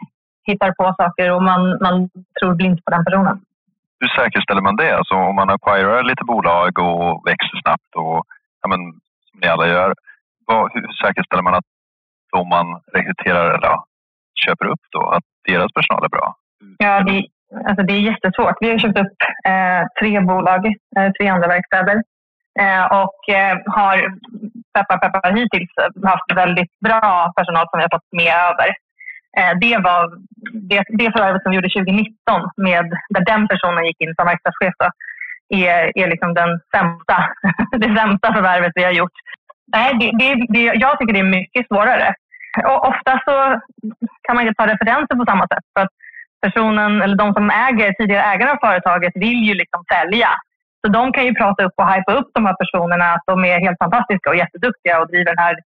hittar 0.46 0.72
på 0.72 0.94
saker 0.96 1.32
och 1.32 1.42
man, 1.42 1.78
man 1.82 2.10
tror 2.40 2.54
blint 2.54 2.84
på 2.84 2.90
den 2.90 3.04
personen. 3.04 3.40
Hur 4.00 4.08
säkerställer 4.08 4.62
man 4.62 4.76
det? 4.76 4.96
Alltså 4.96 5.14
om 5.14 5.34
man 5.34 5.50
acquirar 5.50 6.02
lite 6.02 6.24
bolag 6.24 6.78
och 6.78 7.26
växer 7.26 7.60
snabbt 7.62 7.90
och 7.96 8.26
ja, 8.62 8.68
men, 8.68 8.80
som 9.30 9.40
ni 9.40 9.48
alla 9.48 9.66
gör. 9.68 9.94
Vad, 10.46 10.72
hur 10.72 10.92
säkerställer 10.92 11.42
man 11.42 11.54
att 11.54 11.71
de 12.32 12.48
man 12.48 12.80
rekryterar 12.92 13.46
eller 13.54 13.76
köper 14.46 14.66
upp 14.66 14.84
då, 14.90 15.02
att 15.08 15.24
deras 15.48 15.72
personal 15.72 16.04
är 16.04 16.08
bra? 16.08 16.34
Ja, 16.78 17.00
det, 17.00 17.26
alltså 17.68 17.82
det 17.86 17.92
är 17.92 18.00
jättesvårt. 18.10 18.56
Vi 18.60 18.70
har 18.70 18.78
köpt 18.78 18.98
upp 18.98 19.18
eh, 19.44 19.82
tre 20.00 20.20
bolag, 20.20 20.66
eh, 20.96 21.10
tre 21.12 21.28
andra 21.28 21.48
verkstäder. 21.48 22.02
Eh, 22.60 22.84
och 23.02 23.34
eh, 23.34 23.58
har 23.66 23.96
peppar, 24.74 24.98
peppar 24.98 25.32
hittills 25.36 25.70
haft 26.04 26.28
väldigt 26.34 26.72
bra 26.80 27.32
personal 27.36 27.66
som 27.68 27.78
vi 27.78 27.86
har 27.86 27.96
fått 27.96 28.12
med 28.12 28.34
över. 28.48 28.68
Eh, 29.38 29.52
det 29.60 29.78
var 29.88 30.00
det, 30.70 30.84
det 30.88 31.12
förvärvet 31.12 31.42
som 31.42 31.50
vi 31.50 31.56
gjorde 31.56 31.68
2019 31.68 32.50
med, 32.56 32.84
där 33.14 33.24
den 33.24 33.48
personen 33.48 33.84
gick 33.84 34.00
in 34.00 34.14
som 34.14 34.26
verkstadschef 34.26 34.74
då, 34.78 34.88
är, 35.56 35.98
är 35.98 36.06
liksom 36.10 36.34
den 36.34 36.60
sämsta, 36.74 37.16
det 37.82 37.96
sämsta 37.98 38.32
förvärvet 38.32 38.72
vi 38.74 38.84
har 38.84 38.92
gjort. 38.92 39.16
Nej, 39.76 39.94
det, 40.00 40.10
det, 40.18 40.46
det, 40.48 40.64
jag 40.84 40.98
tycker 40.98 41.12
det 41.12 41.20
är 41.26 41.38
mycket 41.40 41.66
svårare. 41.66 42.14
Och 42.64 42.88
ofta 42.88 43.12
så 43.26 43.60
kan 44.22 44.36
man 44.36 44.46
inte 44.46 44.58
ta 44.58 44.66
referenser 44.66 45.14
på 45.16 45.24
samma 45.24 45.46
sätt. 45.52 45.64
För 45.74 45.82
att 45.84 45.94
personen, 46.42 47.02
eller 47.02 47.16
de 47.16 47.34
som 47.34 47.50
äger, 47.50 47.92
tidigare 47.92 48.22
ägare 48.22 48.50
av 48.50 48.56
företaget 48.66 49.12
vill 49.14 49.40
ju 49.48 49.54
liksom 49.54 49.84
sälja. 49.92 50.28
Så 50.80 50.92
de 50.92 51.12
kan 51.12 51.24
ju 51.26 51.34
prata 51.34 51.64
upp 51.64 51.72
och 51.76 51.92
hypa 51.92 52.12
upp 52.12 52.30
de 52.34 52.46
här 52.46 52.56
personerna 52.62 53.04
att 53.04 53.22
de 53.26 53.44
är 53.44 53.60
helt 53.60 53.78
fantastiska 53.78 54.30
och 54.30 54.36
jätteduktiga 54.36 55.00
och 55.00 55.08
driver 55.08 55.24
den 55.24 55.44
här 55.44 55.56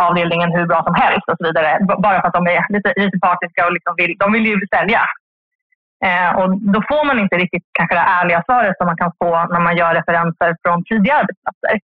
avdelningen 0.00 0.52
hur 0.52 0.66
bra 0.66 0.82
som 0.84 0.94
helst 0.94 1.28
och 1.28 1.38
så 1.38 1.44
vidare. 1.44 1.78
Bara 1.98 2.20
för 2.20 2.28
att 2.28 2.34
de 2.34 2.46
är 2.46 2.72
lite, 2.72 2.92
lite 2.96 3.18
partiska 3.18 3.66
och 3.66 3.72
liksom 3.72 3.94
vill, 3.96 4.16
de 4.18 4.32
vill 4.32 4.46
ju 4.46 4.66
sälja. 4.74 5.02
Eh, 6.04 6.30
och 6.38 6.48
då 6.60 6.82
får 6.88 7.06
man 7.06 7.18
inte 7.18 7.36
riktigt 7.36 7.64
kanske 7.72 7.94
det 7.94 8.10
ärliga 8.20 8.42
svaret 8.46 8.76
som 8.78 8.86
man 8.86 8.96
kan 8.96 9.12
få 9.18 9.46
när 9.52 9.60
man 9.60 9.76
gör 9.76 9.94
referenser 9.94 10.56
från 10.62 10.84
tidigare 10.84 11.18
arbetsplatser. 11.18 11.80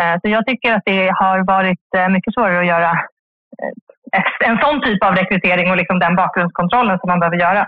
Eh, 0.00 0.14
så 0.20 0.28
jag 0.28 0.46
tycker 0.46 0.74
att 0.74 0.82
det 0.84 1.10
har 1.20 1.38
varit 1.38 1.86
eh, 1.96 2.08
mycket 2.08 2.34
svårare 2.34 2.60
att 2.60 2.66
göra 2.66 2.92
en 4.44 4.58
sån 4.58 4.80
typ 4.82 5.04
av 5.04 5.14
rekrytering 5.14 5.70
och 5.70 5.76
liksom 5.76 5.98
den 5.98 6.16
bakgrundskontrollen 6.16 6.98
som 6.98 7.08
man 7.08 7.20
behöver 7.20 7.36
göra. 7.36 7.66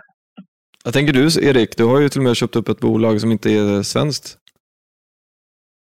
Vad 0.85 0.95
tänker 0.95 1.13
du 1.13 1.25
Erik? 1.49 1.77
Du 1.77 1.85
har 1.85 2.01
ju 2.01 2.09
till 2.09 2.21
och 2.21 2.25
med 2.25 2.37
köpt 2.37 2.57
upp 2.57 2.69
ett 2.69 2.81
bolag 2.81 3.21
som 3.21 3.31
inte 3.31 3.51
är 3.51 3.83
svenskt. 3.83 4.39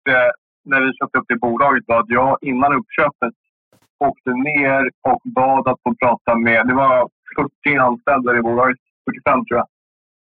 Det, 0.05 0.33
när 0.65 0.81
vi 0.81 0.93
köpte 0.93 1.19
upp 1.19 1.25
det 1.29 1.37
bolaget 1.37 1.85
var 1.87 2.01
att 2.01 2.09
jag 2.09 2.39
innan 2.41 2.73
uppköpet 2.73 3.35
åkte 4.05 4.31
ner 4.31 4.91
och 5.09 5.23
bad 5.25 5.69
att 5.69 5.81
få 5.83 5.95
prata 5.95 6.35
med... 6.35 6.67
Det 6.67 6.75
var 6.75 7.09
40 7.65 7.77
anställda 7.79 8.37
i 8.37 8.43
bolaget, 8.43 8.79
45 9.11 9.45
tror 9.47 9.59
jag. 9.59 9.67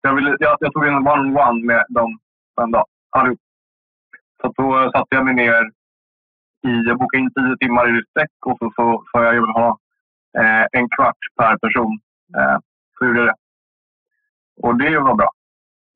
Jag, 0.00 0.14
ville, 0.14 0.36
jag, 0.38 0.56
jag 0.60 0.72
tog 0.72 0.86
en 0.86 0.94
one-on-one 0.94 1.64
med 1.64 1.84
dem 1.88 2.18
en 2.62 2.70
dag, 2.70 2.84
allihop. 3.10 3.38
Så 4.42 4.52
då 4.56 4.90
satte 4.94 5.16
jag 5.16 5.24
mig 5.24 5.34
ner 5.34 5.70
i, 6.70 6.82
jag 6.88 6.98
bokade 6.98 7.22
in 7.22 7.30
tio 7.30 7.56
timmar 7.56 7.98
i 7.98 8.02
sträck 8.10 8.36
och 8.46 8.58
så 8.58 8.70
sa 8.76 9.18
jag 9.22 9.26
att 9.26 9.34
jag 9.34 9.46
vill 9.46 9.60
ha 9.62 9.78
eh, 10.38 10.66
en 10.72 10.88
kvart 10.88 11.22
per 11.38 11.56
person. 11.58 11.98
Eh, 12.38 12.58
så 12.98 13.06
gjorde 13.06 13.18
jag 13.18 13.28
det. 13.28 13.38
Och 14.62 14.76
det 14.76 14.98
var 14.98 15.14
bra. 15.14 15.30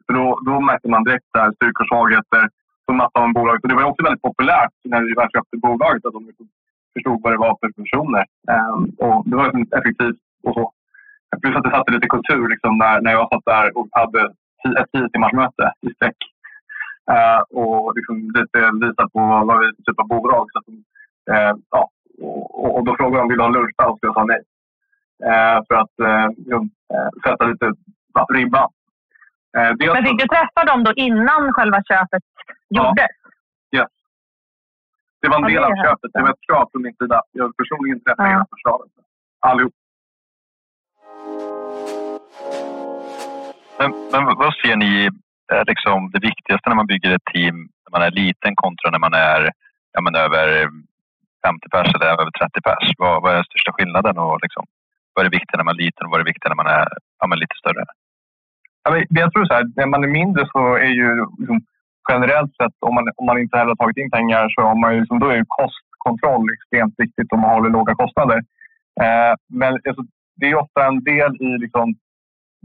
För 0.07 0.13
då, 0.15 0.41
då 0.47 0.61
märkte 0.61 0.89
man 0.89 1.05
direkt 1.05 1.27
där, 1.33 1.53
styrkor 1.53 1.85
och 1.85 1.89
svagheter. 1.89 2.49
Så 2.87 2.93
mattade 2.93 3.27
man 3.27 3.33
bolaget. 3.33 3.63
Och 3.63 3.69
det 3.69 3.75
var 3.75 3.85
också 3.85 4.03
väldigt 4.03 4.23
populärt 4.23 4.77
när 4.85 5.01
vi 5.01 5.13
väl 5.15 5.29
köpte 5.35 5.57
bolaget 5.57 6.05
att 6.07 6.13
de 6.13 6.27
liksom 6.27 6.49
förstod 6.95 7.23
vad 7.23 7.33
det 7.33 7.45
var 7.47 7.57
för 7.61 7.71
personer. 7.83 8.25
Eh, 8.53 8.77
och 9.07 9.29
det 9.29 9.37
var 9.37 9.45
liksom 9.45 9.67
effektivt 9.79 10.21
och 10.43 10.55
så. 10.55 10.73
Plus 11.43 11.57
att 11.57 11.65
det 11.65 11.71
satte 11.71 11.93
lite 11.93 12.09
kultur 12.09 12.49
liksom, 12.49 12.79
när, 12.79 13.01
när 13.01 13.13
jag 13.13 13.29
satt 13.29 13.45
där 13.45 13.77
och 13.79 13.89
hade 13.91 14.21
ett 14.81 14.91
tio 14.93 15.09
timmars 15.09 15.33
möte 15.33 15.73
i 15.87 15.91
sträck. 15.95 16.17
Uh, 17.11 17.61
och 17.61 17.97
liksom 17.97 18.17
lite 18.35 18.59
visa 18.87 19.09
på 19.13 19.21
vad 19.49 19.61
vi 19.61 19.67
är 19.67 19.75
för 19.77 19.83
typ 19.83 20.01
av 20.01 20.09
bolag. 20.09 20.47
Så 20.53 20.59
att, 20.59 20.69
uh, 20.69 21.61
ja, 21.71 21.91
och, 22.23 22.77
och, 22.77 22.85
då 22.85 22.97
frågade 22.97 23.17
de 23.17 23.23
om 23.23 23.29
vi 23.29 23.33
ville 23.33 23.43
ha 23.43 23.51
lunchpaus 23.51 23.93
och 23.93 24.09
jag 24.09 24.15
sa 24.15 24.25
nej. 24.25 24.43
Uh, 25.31 25.59
för 25.67 25.75
att 25.83 25.95
uh, 26.09 26.63
sätta 27.27 27.45
lite 27.45 27.73
ja, 28.15 28.27
ribban. 28.35 28.71
Uh, 29.59 29.93
Men 29.95 30.05
fick 30.05 30.21
du 30.21 30.27
träffa 30.27 30.65
dem 30.65 30.85
då 30.85 30.93
innan 30.97 31.53
själva 31.53 31.83
köpet 31.83 32.23
gjordes? 32.69 33.17
Ja. 33.71 33.81
Yes. 33.81 33.91
Det 35.21 35.29
var 35.29 35.37
en 35.37 35.53
del 35.53 35.65
av 35.65 35.75
köpet. 35.85 36.11
Det 36.13 36.23
var 36.23 36.31
ett 36.31 36.47
krav 36.49 36.69
från 36.73 36.83
min 36.83 36.95
sida. 37.03 37.23
Jag 37.33 37.45
vill 37.45 37.55
personligen 37.55 38.01
träffa 38.01 38.23
ja. 38.23 38.29
hela 38.29 38.47
förslaget. 38.51 38.93
Allihop. 39.41 39.73
Men, 43.79 43.91
men 44.13 44.37
vad 44.37 44.55
ser 44.55 44.77
ni 44.77 45.11
är 45.59 45.65
liksom 45.65 46.11
det 46.11 46.27
viktigaste 46.31 46.69
när 46.69 46.81
man 46.81 46.87
bygger 46.93 47.11
ett 47.15 47.31
team 47.33 47.57
när 47.85 47.93
man 47.99 48.07
är 48.07 48.11
liten 48.11 48.53
kontra 48.63 48.91
när 48.91 49.05
man 49.07 49.15
är 49.15 49.51
ja, 49.93 50.01
men 50.01 50.15
över 50.15 50.47
50 51.47 51.69
pers 51.73 51.95
eller 51.95 52.07
över 52.07 52.31
30 52.31 52.61
pers? 52.67 52.87
Vad, 52.99 53.23
vad 53.23 53.31
är 53.33 53.37
den 53.37 53.51
största 53.51 53.73
skillnaden? 53.73 54.19
Och 54.19 54.39
liksom, 54.43 54.65
vad 55.13 55.21
är 55.21 55.31
det 55.31 55.39
viktiga 55.39 55.57
när 55.57 55.69
man 55.69 55.75
är 55.75 55.85
liten 55.87 56.05
och 56.05 56.11
vad 56.11 56.21
är 56.21 56.25
det 56.25 56.33
viktiga 56.33 56.49
när 56.49 56.63
man 56.63 56.73
är 56.81 56.89
ja, 57.21 57.27
men 57.27 57.39
lite 57.39 57.57
större? 57.63 57.85
Ja, 58.85 58.91
men 58.91 59.05
jag 59.23 59.33
tror 59.33 59.45
så 59.45 59.55
här, 59.55 59.65
när 59.77 59.87
man 59.87 60.05
är 60.05 60.09
mindre 60.21 60.43
så 60.53 60.63
är 60.75 60.95
ju 61.01 61.09
liksom, 61.39 61.61
generellt 62.11 62.53
sett, 62.57 62.77
om 62.89 62.95
man, 62.95 63.05
om 63.17 63.27
man 63.27 63.39
inte 63.39 63.57
heller 63.57 63.75
har 63.75 63.83
tagit 63.83 64.03
in 64.03 64.11
pengar, 64.11 64.49
så 64.55 64.61
har 64.69 64.75
man 64.83 64.95
ju, 64.95 65.01
liksom, 65.01 65.19
då 65.19 65.27
är 65.29 65.37
ju 65.37 65.45
kostkontroll 65.49 66.47
extremt 66.57 66.95
viktigt 66.99 67.33
om 67.33 67.41
man 67.41 67.51
håller 67.51 67.71
låga 67.71 67.95
kostnader. 67.95 68.39
Eh, 69.03 69.33
men 69.49 69.73
alltså, 69.73 70.03
det 70.37 70.47
är 70.51 70.63
ofta 70.65 70.87
en 70.87 71.05
del 71.05 71.33
i 71.47 71.59
liksom, 71.65 71.95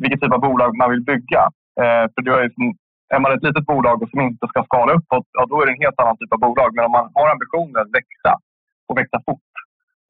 vilken 0.02 0.20
typ 0.20 0.34
av 0.34 0.42
bolag 0.42 0.78
man 0.78 0.92
vill 0.92 1.02
bygga. 1.02 1.50
Eh, 1.82 2.06
för 2.14 2.22
det 2.26 2.32
är, 2.32 2.50
som, 2.58 2.66
är 3.14 3.20
man 3.20 3.32
ett 3.36 3.48
litet 3.48 3.66
bolag 3.66 4.10
som 4.12 4.22
inte 4.22 4.48
ska 4.48 4.64
skala 4.64 4.94
uppåt, 4.94 5.28
ja, 5.38 5.46
då 5.50 5.62
är 5.62 5.66
det 5.66 5.72
en 5.72 5.86
helt 5.86 6.00
annan 6.02 6.18
typ 6.18 6.34
av 6.34 6.40
bolag. 6.40 6.70
Men 6.76 6.86
om 6.86 6.92
man 6.92 7.12
har 7.14 7.28
ambitionen 7.30 7.82
att 7.82 7.96
växa 8.00 8.32
och 8.88 8.98
växa 8.98 9.18
fort, 9.26 9.52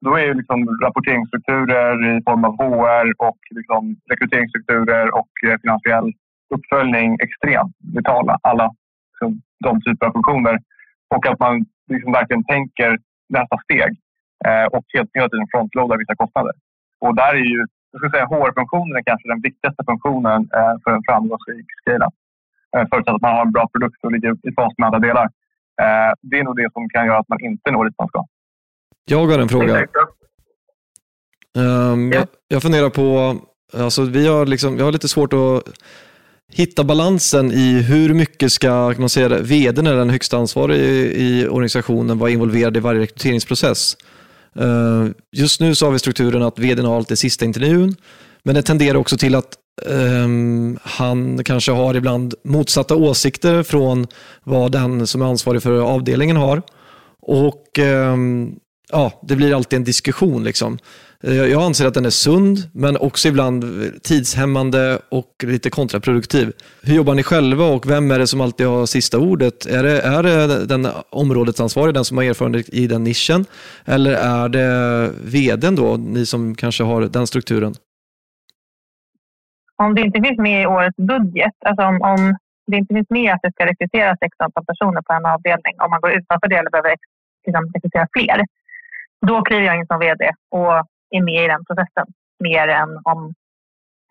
då 0.04 0.10
är 0.18 0.24
ju 0.28 0.34
liksom 0.34 0.58
rapporteringsstrukturer 0.84 1.94
i 2.16 2.22
form 2.26 2.44
av 2.44 2.52
HR 2.60 3.06
och 3.28 3.40
liksom 3.58 3.96
rekryteringsstrukturer 4.10 5.14
och 5.20 5.32
eh, 5.46 5.56
finansiell 5.62 6.08
uppföljning 6.54 7.18
extremt 7.26 7.76
vitala. 7.96 8.38
Alla 8.42 8.66
liksom, 9.12 9.42
de 9.64 9.80
typer 9.82 10.06
av 10.06 10.12
funktioner. 10.12 10.58
Och 11.14 11.26
att 11.26 11.38
man 11.38 11.64
liksom 11.92 12.12
verkligen 12.12 12.44
tänker 12.44 12.98
nästa 13.28 13.56
steg 13.64 13.90
eh, 14.46 14.66
och 14.74 14.84
helt 14.94 15.10
hela 15.14 15.28
tiden 15.28 15.46
frontloadar 15.52 15.98
vissa 15.98 16.16
kostnader. 16.16 16.52
Och 17.00 17.14
där 17.14 17.34
är 17.34 17.48
ju 17.54 17.66
jag 17.96 18.00
skulle 18.00 18.16
säga 18.16 18.26
HR-funktionen 18.34 18.96
är 18.96 19.02
kanske 19.10 19.28
den 19.28 19.40
viktigaste 19.48 19.82
funktionen 19.90 20.40
eh, 20.58 20.74
för 20.82 20.90
en 20.96 21.02
framgångsrik 21.08 21.66
scale-up. 21.80 22.14
Eh, 22.76 22.84
förutsatt 22.90 23.14
att 23.14 23.22
man 23.22 23.34
har 23.36 23.42
en 23.46 23.52
bra 23.52 23.68
produkt 23.72 24.04
och 24.04 24.12
ligger 24.12 24.32
i 24.48 24.52
fas 24.56 24.72
med 24.78 24.86
andra 24.86 24.98
delar. 24.98 25.24
Eh, 25.82 26.10
det 26.22 26.38
är 26.38 26.44
nog 26.44 26.56
det 26.56 26.68
som 26.72 26.88
kan 26.88 27.06
göra 27.06 27.18
att 27.18 27.28
man 27.28 27.40
inte 27.40 27.70
når 27.70 27.84
dit 27.84 27.94
man 27.98 28.08
ska. 28.08 28.24
Jag 29.10 29.26
har 29.26 29.38
en 29.38 29.48
fråga. 29.48 29.86
Um, 31.58 32.12
jag, 32.12 32.26
jag 32.48 32.62
funderar 32.62 32.90
på, 32.90 33.36
alltså 33.84 34.02
vi 34.02 34.28
har, 34.28 34.46
liksom, 34.46 34.76
vi 34.76 34.82
har 34.82 34.92
lite 34.92 35.08
svårt 35.08 35.32
att 35.32 35.62
hitta 36.52 36.84
balansen 36.84 37.52
i 37.52 37.82
hur 37.82 38.14
mycket 38.14 38.52
ska 38.52 38.94
man 38.98 39.08
säga, 39.08 39.28
vdn 39.28 39.86
eller 39.86 39.98
den 39.98 40.10
högsta 40.10 40.36
ansvariga 40.36 40.78
i, 40.78 41.26
i 41.26 41.48
organisationen 41.48 42.18
vara 42.18 42.30
involverad 42.30 42.76
i 42.76 42.80
varje 42.80 43.00
rekryteringsprocess. 43.00 43.96
Eh, 44.58 45.06
just 45.32 45.60
nu 45.60 45.74
så 45.74 45.86
har 45.86 45.92
vi 45.92 45.98
strukturen 45.98 46.42
att 46.42 46.58
vdn 46.58 46.84
har 46.84 46.96
alltid 46.96 47.18
sista 47.18 47.44
intervjun, 47.44 47.96
men 48.42 48.54
det 48.54 48.62
tenderar 48.62 48.98
också 48.98 49.16
till 49.16 49.34
att 49.34 49.54
um, 49.86 50.78
han 50.82 51.44
kanske 51.44 51.72
har 51.72 51.94
ibland 51.94 52.34
motsatta 52.44 52.96
åsikter 52.96 53.62
från 53.62 54.06
vad 54.44 54.72
den 54.72 55.06
som 55.06 55.22
är 55.22 55.26
ansvarig 55.26 55.62
för 55.62 55.80
avdelningen 55.80 56.36
har. 56.36 56.62
Och 57.22 57.78
um, 57.78 58.56
ja, 58.92 59.20
det 59.22 59.36
blir 59.36 59.54
alltid 59.54 59.76
en 59.76 59.84
diskussion. 59.84 60.44
Liksom. 60.44 60.78
Eh, 61.26 61.34
jag 61.34 61.62
anser 61.62 61.86
att 61.86 61.94
den 61.94 62.04
är 62.04 62.10
sund, 62.10 62.58
men 62.74 62.96
också 62.96 63.28
ibland 63.28 63.64
tidshämmande 64.02 64.98
och 65.08 65.32
lite 65.42 65.70
kontraproduktiv. 65.70 66.52
Hur 66.82 66.94
jobbar 66.94 67.14
ni 67.14 67.22
själva 67.22 67.64
och 67.64 67.90
vem 67.90 68.10
är 68.10 68.18
det 68.18 68.26
som 68.26 68.40
alltid 68.40 68.66
har 68.66 68.86
sista 68.86 69.18
ordet? 69.18 69.66
Är 69.66 69.82
det, 69.82 70.00
är 70.00 70.22
det 70.22 70.66
den 70.66 70.86
områdesansvarige, 71.10 71.92
den 71.92 72.04
som 72.04 72.16
har 72.16 72.24
erfarenhet 72.24 72.68
i 72.68 72.86
den 72.86 73.04
nischen? 73.04 73.44
Eller 73.84 74.12
är 74.12 74.48
det 74.48 74.70
vdn 75.32 75.76
då, 75.76 75.96
ni 75.96 76.26
som 76.26 76.54
kanske 76.54 76.84
har 76.84 77.00
den 77.00 77.26
strukturen? 77.26 77.74
Om 79.76 79.94
det 79.94 80.00
inte 80.00 80.20
finns 80.20 80.38
med 80.38 80.62
i 80.62 80.66
årets 80.66 80.96
budget, 80.96 81.56
alltså 81.66 81.82
om, 81.82 82.02
om 82.02 82.36
det 82.66 82.76
inte 82.76 82.94
finns 82.94 83.10
med 83.10 83.32
att 83.32 83.40
det 83.42 83.52
ska 83.52 83.66
rekryteras 83.66 84.18
x 84.20 84.36
antal 84.38 84.64
personer 84.64 85.02
på 85.02 85.12
en 85.12 85.26
avdelning, 85.26 85.74
om 85.78 85.90
man 85.90 86.00
går 86.00 86.12
utanför 86.12 86.48
det 86.48 86.56
eller 86.56 86.70
behöver 86.70 86.96
liksom, 87.46 87.72
rekrytera 87.74 88.08
fler, 88.12 88.44
då 89.26 89.42
kliver 89.42 89.62
jag 89.62 89.76
in 89.76 89.86
som 89.86 89.98
vd 89.98 90.32
och 90.50 90.86
är 91.10 91.22
med 91.22 91.44
i 91.44 91.48
den 91.48 91.64
processen 91.64 92.06
mer 92.38 92.68
än 92.68 92.90
om 93.12 93.34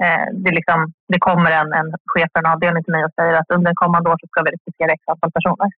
eh, 0.04 0.26
det, 0.34 0.52
liksom, 0.52 0.94
det 1.08 1.20
kommer 1.20 1.52
en, 1.52 1.74
en 1.74 1.90
chef 2.14 2.30
för 2.34 2.40
en 2.40 2.52
avdelning 2.54 2.84
till 2.84 2.92
mig 2.92 3.06
och 3.06 3.14
säger 3.16 3.34
att 3.34 3.50
under 3.50 3.72
kommande 3.74 4.10
år 4.10 4.18
så 4.22 4.28
ska 4.28 4.42
vi 4.44 4.52
rekrytera 4.52 4.94
x 4.94 5.04
antal 5.08 5.32
personer. 5.32 5.70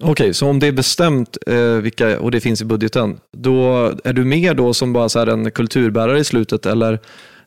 Okej, 0.00 0.12
okay, 0.12 0.32
så 0.32 0.50
om 0.50 0.58
det 0.58 0.66
är 0.66 0.72
bestämt 0.72 1.36
eh, 1.46 1.82
vilka, 1.82 2.20
och 2.20 2.30
det 2.30 2.40
finns 2.40 2.62
i 2.62 2.64
budgeten, 2.64 3.20
då 3.32 3.86
är 4.04 4.12
du 4.12 4.24
med 4.24 4.56
då 4.56 4.74
som 4.74 4.92
bara 4.92 5.08
så 5.08 5.30
en 5.30 5.50
kulturbärare 5.50 6.18
i 6.18 6.24
slutet 6.24 6.66
eller, 6.66 6.98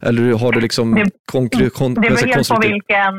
eller 0.02 0.40
har 0.42 0.52
du 0.52 0.60
liksom 0.62 0.96
det, 0.96 1.10
konkre, 1.32 1.70
kon, 1.70 1.94
det, 1.94 2.02
beror 2.02 2.28
helt 2.28 2.50
på 2.50 2.60
vilken, 2.62 3.14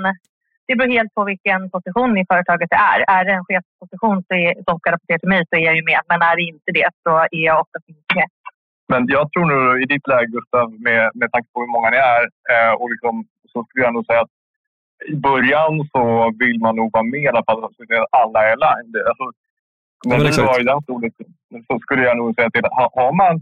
det 0.69 0.75
beror 0.77 0.93
helt 0.99 1.15
på 1.15 1.25
vilken 1.25 1.71
position 1.71 2.19
i 2.19 2.25
företaget 2.33 2.71
det 2.71 2.77
är. 2.77 2.99
Är 3.17 3.25
det 3.25 3.33
en 3.33 3.45
chefsposition 3.45 4.25
som 4.67 4.79
ska 4.79 4.93
rapportera 4.93 5.19
till 5.19 5.29
mig 5.29 5.43
så 5.49 5.57
är 5.57 5.65
jag 5.69 5.77
ju 5.77 5.85
med, 5.85 6.01
men 6.09 6.23
är 6.23 6.37
det 6.37 6.43
inte 6.43 6.71
det 6.79 6.89
så 7.03 7.11
är 7.19 7.45
jag 7.49 7.61
oftast 7.61 7.89
inte 7.89 8.15
med. 8.15 8.29
Men 8.93 9.03
jag 9.17 9.25
tror 9.33 9.47
nog 9.53 9.83
i 9.83 9.87
ditt 9.95 10.07
läge 10.13 10.27
Gustav, 10.37 10.67
med, 10.87 11.11
med 11.15 11.29
tanke 11.33 11.49
på 11.53 11.61
hur 11.61 11.73
många 11.75 11.89
ni 11.91 11.97
är, 11.97 12.25
eh, 12.53 12.73
och 12.81 12.91
liksom, 12.91 13.15
så 13.53 13.65
skulle 13.65 13.85
jag 13.85 13.95
nog 13.95 14.07
säga 14.07 14.21
att 14.21 14.35
i 15.13 15.17
början 15.29 15.73
så 15.93 16.03
vill 16.43 16.59
man 16.65 16.77
nog 16.77 16.91
vara 16.93 17.11
med 17.13 17.23
i 17.23 17.29
alla 17.29 17.45
fall, 17.45 17.61
så 17.61 17.83
att 17.83 18.21
alla 18.21 18.41
är 18.49 18.53
aligned. 18.57 18.97
Alltså, 19.11 19.27
när 20.07 20.17
ja, 20.17 20.31
vi 20.37 20.43
var 20.51 20.61
i 20.61 20.71
den 20.71 20.83
storleken 20.83 21.27
så 21.69 21.79
skulle 21.79 22.03
jag 22.03 22.17
nog 22.17 22.35
säga 22.35 22.47
att 22.47 22.93
har 23.01 23.13
man 23.23 23.35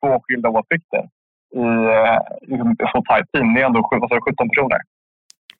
två 0.00 0.10
skilda 0.22 0.48
åsikter 0.48 1.04
i 1.62 1.66
eh, 1.94 2.18
liksom, 2.50 2.76
så 2.92 3.02
tajt 3.08 3.32
team, 3.32 3.52
ni 3.52 3.60
är 3.60 3.66
ändå 3.66 3.82
17 3.82 4.48
personer. 4.48 4.80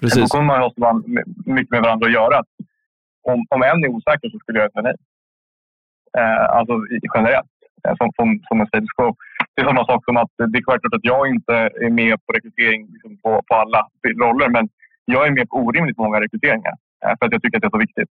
Precis. 0.01 0.23
Då 0.23 0.27
kommer 0.27 0.47
man 0.47 0.61
ha 0.61 1.03
mycket 1.47 1.70
med 1.70 1.83
varandra 1.83 2.07
att 2.07 2.12
göra. 2.20 2.42
Om, 3.23 3.47
om 3.51 3.62
en 3.62 3.85
är 3.85 3.88
osäker 3.88 4.31
så 4.31 4.38
skulle 4.38 4.59
jag 4.61 4.73
säga 4.73 4.83
nej. 4.83 4.97
Eh, 6.18 6.44
alltså 6.59 6.75
generellt. 7.14 7.53
Eh, 7.88 7.94
som, 7.99 8.09
som, 8.16 8.27
som 8.49 8.61
en 8.61 8.66
status 8.66 8.92
quo. 8.97 9.14
Det 9.55 9.62
är 9.62 9.66
samma 9.66 9.85
sak 9.85 10.05
som 10.05 10.16
att 10.16 10.33
det 10.38 10.59
är 10.59 10.66
självklart 10.66 10.99
att 10.99 11.11
jag 11.12 11.29
inte 11.35 11.55
är 11.87 11.90
med 11.90 12.14
på 12.25 12.33
rekrytering 12.33 12.81
liksom 12.94 13.12
på, 13.23 13.31
på 13.49 13.55
alla 13.55 13.81
roller, 14.25 14.49
men 14.49 14.68
jag 15.05 15.27
är 15.27 15.31
med 15.31 15.49
på 15.49 15.57
orimligt 15.57 15.99
många 15.99 16.20
rekryteringar 16.20 16.75
eh, 17.05 17.14
för 17.18 17.27
att 17.27 17.33
jag 17.33 17.42
tycker 17.42 17.57
att 17.57 17.62
det 17.62 17.73
är 17.73 17.79
så 17.79 17.87
viktigt. 17.87 18.11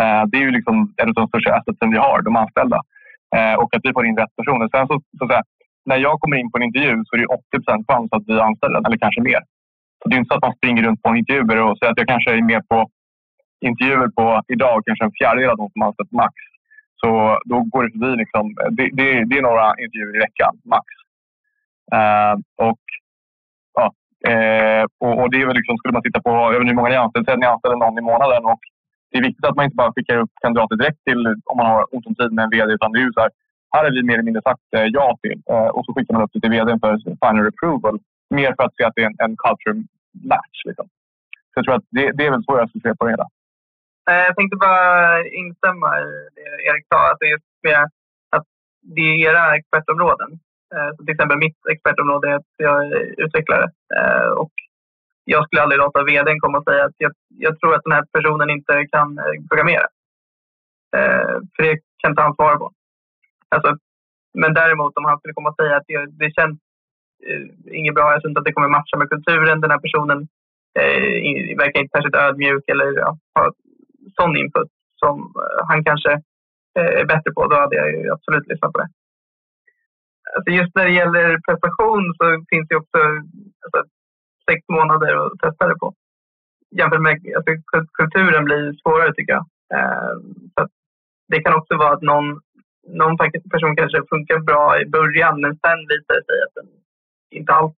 Eh, 0.00 0.22
det 0.30 0.36
är 0.38 0.44
ju 0.48 0.50
liksom 0.50 0.76
en 0.96 1.08
av 1.08 1.14
de 1.14 1.28
största 1.28 1.54
assetsen 1.54 1.90
vi 1.90 1.98
har, 1.98 2.22
de 2.22 2.36
anställda. 2.36 2.80
Och 3.62 3.76
att 3.76 3.84
vi 3.84 3.92
får 3.92 4.06
in 4.06 4.16
rätt 4.16 4.36
personer. 4.36 4.68
Sen 4.68 4.86
så, 4.86 5.00
så 5.18 5.24
att 5.24 5.30
säga, 5.30 5.42
när 5.88 5.96
jag 5.96 6.20
kommer 6.20 6.36
in 6.36 6.50
på 6.50 6.58
en 6.58 6.68
intervju 6.68 7.04
så 7.04 7.16
är 7.16 7.20
det 7.20 7.26
80% 7.26 7.84
chans 7.88 8.08
att 8.12 8.22
vi 8.26 8.40
anställer 8.40 8.78
eller 8.86 8.98
kanske 8.98 9.20
mer. 9.20 9.40
Så 9.98 10.08
det 10.08 10.14
är 10.16 10.18
inte 10.18 10.32
så 10.32 10.36
att 10.36 10.46
man 10.48 10.56
springer 10.56 10.82
runt 10.82 11.02
på 11.02 11.16
intervjuer 11.16 11.62
och 11.62 11.78
säger 11.78 11.92
att 11.92 12.02
jag 12.02 12.08
kanske 12.08 12.30
är 12.32 12.42
med 12.42 12.68
på 12.68 12.78
intervjuer 13.60 14.08
på 14.18 14.42
idag, 14.54 14.82
kanske 14.86 15.04
en 15.04 15.16
fjärdedel 15.18 15.50
av 15.50 15.56
de 15.56 15.70
som 15.70 15.82
anställt 15.82 16.12
max. 16.12 16.34
Så 17.00 17.38
då 17.50 17.56
går 17.72 17.82
det 17.82 17.92
förbi. 17.96 18.16
Liksom, 18.16 18.44
det, 18.76 18.86
det, 18.98 19.06
det 19.28 19.36
är 19.38 19.48
några 19.50 19.66
intervjuer 19.82 20.16
i 20.16 20.24
veckan, 20.26 20.52
max. 20.72 20.86
Uh, 21.96 22.34
och, 22.68 22.84
ja, 23.78 23.86
uh, 24.30 24.84
och, 25.04 25.14
och, 25.20 25.30
det 25.30 25.38
är 25.42 25.46
väl 25.46 25.60
liksom, 25.60 25.76
skulle 25.78 25.96
man 25.96 26.02
titta 26.02 26.22
på 26.22 26.30
jag 26.30 26.50
vet 26.50 26.60
inte 26.60 26.72
hur 26.74 26.80
många 26.80 26.88
ni 26.88 26.96
anställer, 26.96 27.24
säg 27.24 27.34
att 27.34 27.44
ni 27.44 27.52
anställer 27.54 27.76
någon 27.76 27.98
i 27.98 28.08
månaden 28.12 28.44
och 28.52 28.60
det 29.10 29.18
är 29.18 29.22
viktigt 29.28 29.44
att 29.46 29.56
man 29.56 29.64
inte 29.64 29.80
bara 29.82 29.92
skickar 29.92 30.16
upp 30.16 30.32
kandidater 30.42 30.76
direkt 30.76 31.04
till 31.04 31.26
om 31.50 31.56
man 31.60 31.66
har 31.66 31.94
ont 31.94 32.06
om 32.06 32.14
tid 32.14 32.32
med 32.32 32.44
en 32.44 32.50
VD. 32.50 32.72
Utan 32.72 32.92
det 32.92 33.00
är 33.00 33.12
så 33.12 33.20
här, 33.20 33.30
här 33.72 33.84
har 33.84 33.90
vi 33.90 34.02
mer 34.02 34.14
eller 34.14 34.28
mindre 34.28 34.42
sagt 34.42 34.66
eh, 34.76 34.88
ja 34.96 35.18
till. 35.22 35.42
Eh, 35.50 35.70
och 35.76 35.84
så 35.84 35.94
skickar 35.94 36.14
man 36.14 36.22
upp 36.22 36.32
det 36.32 36.40
till 36.40 36.50
VD 36.50 36.70
för 36.82 36.92
final 37.22 37.48
approval. 37.52 37.98
Mer 38.30 38.54
för 38.56 38.62
att 38.64 38.76
se 38.76 38.84
att 38.84 38.94
det 38.96 39.02
är 39.02 39.06
en, 39.06 39.16
en 39.24 39.36
culture 39.44 39.76
match. 40.32 40.58
Liksom. 40.68 40.86
Så 41.50 41.54
jag 41.54 41.64
tror 41.64 41.74
att 41.74 41.88
det, 41.90 42.12
det 42.16 42.26
är 42.26 42.30
väl 42.30 42.44
så 42.44 42.52
jag 42.58 42.68
skulle 42.68 42.82
se 42.82 42.94
på 42.96 43.04
det 43.04 43.10
hela. 43.10 43.28
Eh, 44.08 44.24
jag 44.28 44.36
tänkte 44.36 44.56
bara 44.56 45.26
instämma 45.26 46.00
i 46.00 46.28
det 46.34 46.68
Erik 46.68 46.86
sa. 46.88 47.10
Att 47.10 47.18
det, 47.20 47.30
är 47.32 47.40
med 47.62 47.82
att 48.30 48.46
det 48.82 49.00
är 49.00 49.30
era 49.30 49.56
expertområden. 49.56 50.30
Eh, 50.74 50.90
så 50.96 51.04
till 51.04 51.14
exempel 51.14 51.38
mitt 51.38 51.58
expertområde 51.70 52.28
är 52.28 52.34
att 52.34 52.52
jag 52.56 52.86
är 52.86 53.20
utvecklare. 53.24 53.66
Eh, 53.96 54.28
och 54.42 54.52
jag 55.24 55.44
skulle 55.44 55.62
aldrig 55.62 55.78
låta 55.78 56.04
vdn 56.04 56.40
komma 56.40 56.58
och 56.58 56.64
säga 56.64 56.84
att 56.84 56.98
jag, 56.98 57.12
jag 57.28 57.60
tror 57.60 57.74
att 57.74 57.84
den 57.84 57.92
här 57.92 58.04
personen 58.12 58.50
inte 58.50 58.86
kan 58.92 59.20
programmera. 59.48 59.86
För 61.56 61.62
det 61.62 61.78
kan 61.98 62.12
inte 62.12 62.22
han 62.22 62.34
svara 62.34 62.56
på. 62.56 62.72
Alltså, 63.48 63.76
men 64.34 64.54
däremot 64.54 64.96
om 64.96 65.04
han 65.04 65.18
skulle 65.18 65.34
komma 65.34 65.48
och 65.48 65.60
säga 65.60 65.76
att 65.76 65.86
det, 65.86 66.06
det 66.06 66.30
känns 66.34 66.58
inget 67.70 67.94
bra, 67.94 68.12
jag 68.12 68.20
tror 68.20 68.30
inte 68.30 68.38
att 68.38 68.44
det 68.44 68.52
kommer 68.52 68.68
matcha 68.68 68.96
med 68.96 69.10
kulturen. 69.10 69.60
Den 69.60 69.70
här 69.70 69.78
personen 69.78 70.28
eh, 70.78 71.56
verkar 71.58 71.80
inte 71.80 71.96
särskilt 71.96 72.16
ödmjuk 72.16 72.64
eller 72.66 72.98
ja, 72.98 73.18
har 73.34 73.52
sån 74.20 74.36
input 74.36 74.70
som 75.02 75.14
eh, 75.42 75.60
han 75.68 75.84
kanske 75.84 76.12
eh, 76.78 76.92
är 77.00 77.06
bättre 77.12 77.30
på. 77.32 77.46
Då 77.46 77.56
hade 77.56 77.76
jag 77.76 78.08
absolut 78.14 78.48
lyssnat 78.48 78.72
på 78.72 78.78
det. 78.78 78.88
Alltså 80.36 80.50
just 80.50 80.74
när 80.74 80.84
det 80.84 80.98
gäller 81.00 81.40
prestation 81.46 82.14
så 82.18 82.24
finns 82.50 82.68
det 82.68 82.76
också 82.76 82.98
alltså, 83.64 83.80
sex 84.50 84.60
månader 84.68 85.26
att 85.26 85.38
testa 85.42 85.68
det 85.68 85.78
på. 85.78 85.94
Jämfört 86.78 87.00
med 87.00 87.12
alltså, 87.36 87.52
kulturen 87.92 88.44
blir 88.44 88.64
svårare 88.82 89.14
tycker 89.14 89.32
jag. 89.32 89.46
Eh, 89.74 90.14
så 90.54 90.68
det 91.28 91.42
kan 91.42 91.54
också 91.54 91.76
vara 91.76 91.92
att 91.92 92.02
någon, 92.02 92.40
någon 92.88 93.16
person 93.52 93.76
kanske 93.76 94.02
funkar 94.10 94.38
bra 94.38 94.80
i 94.80 94.86
början 94.86 95.40
men 95.40 95.50
sen 95.50 95.78
visar 95.88 96.14
det 96.14 96.24
sig 96.28 96.38
att 96.46 96.54
den 96.54 96.68
inte 97.30 97.52
alls 97.52 97.74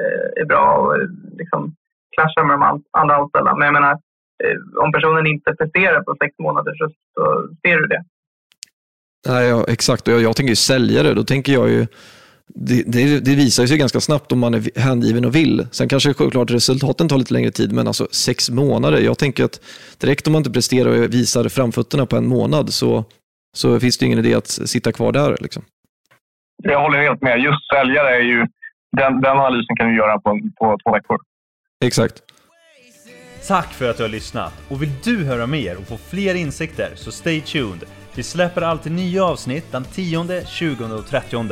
eh, 0.00 0.42
är 0.42 0.44
bra 0.44 0.76
och 0.78 0.98
liksom 1.32 1.74
clashar 2.14 2.44
med 2.44 2.58
de 2.58 2.82
andra 2.90 3.16
anställda. 3.16 3.54
Men 3.54 3.64
jag 3.66 3.72
menar, 3.72 3.98
om 4.84 4.92
personen 4.92 5.26
inte 5.26 5.54
presterar 5.54 6.02
på 6.02 6.16
sex 6.22 6.38
månader 6.38 6.74
så, 6.74 6.88
så 7.14 7.48
ser 7.62 7.76
du 7.76 7.86
det. 7.86 8.04
Nej, 9.28 9.48
ja, 9.48 9.64
exakt. 9.68 10.08
Och 10.08 10.14
jag, 10.14 10.22
jag 10.22 10.36
tänker 10.36 10.50
ju 10.50 10.56
säljare, 10.56 11.14
då 11.14 11.24
tänker 11.24 11.52
jag 11.52 11.68
ju 11.68 11.86
det, 12.54 12.82
det, 12.86 13.20
det, 13.24 13.36
visar 13.36 13.66
sig 13.66 13.78
ganska 13.78 14.00
snabbt 14.00 14.32
om 14.32 14.38
man 14.38 14.54
är 14.54 14.80
hängiven 14.80 15.24
och 15.24 15.34
vill. 15.34 15.66
Sen 15.70 15.88
kanske 15.88 16.14
självklart 16.14 16.50
resultaten 16.50 17.08
tar 17.08 17.18
lite 17.18 17.34
längre 17.34 17.50
tid, 17.50 17.72
men 17.72 17.86
alltså 17.86 18.08
sex 18.10 18.50
månader. 18.50 19.00
Jag 19.00 19.18
tänker 19.18 19.44
att 19.44 19.60
direkt 20.00 20.26
om 20.26 20.32
man 20.32 20.40
inte 20.40 20.50
presterar 20.50 20.88
och 20.88 21.14
visar 21.14 21.48
framfötterna 21.48 22.06
på 22.06 22.16
en 22.16 22.26
månad 22.26 22.72
så, 22.72 23.04
så 23.56 23.80
finns 23.80 23.98
det 23.98 24.06
ingen 24.06 24.18
idé 24.18 24.34
att 24.34 24.48
sitta 24.48 24.92
kvar 24.92 25.12
där. 25.12 25.36
Liksom. 25.40 25.62
Jag 26.62 26.80
håller 26.80 27.02
helt 27.02 27.22
med. 27.22 27.38
Just 27.38 27.68
säljare 27.74 28.16
är 28.16 28.20
ju, 28.20 28.46
den, 28.96 29.20
den 29.20 29.38
analysen 29.38 29.76
kan 29.76 29.88
du 29.88 29.96
göra 29.96 30.18
på, 30.18 30.40
på 30.58 30.78
två 30.84 30.92
veckor. 30.92 31.18
Exakt. 31.84 32.22
Tack 33.46 33.72
för 33.72 33.90
att 33.90 33.96
du 33.96 34.02
har 34.02 34.10
lyssnat! 34.10 34.52
Och 34.68 34.82
vill 34.82 34.92
du 35.04 35.24
höra 35.24 35.46
mer 35.46 35.76
och 35.76 35.86
få 35.86 35.98
fler 35.98 36.34
insikter 36.34 36.92
så 36.96 37.12
stay 37.12 37.40
tuned. 37.40 37.84
Vi 38.14 38.22
släpper 38.22 38.62
alltid 38.62 38.92
nya 38.92 39.24
avsnitt 39.24 39.64
den 39.72 39.84
10, 39.84 40.46
20 40.46 40.84
och 40.84 41.06
30. 41.06 41.46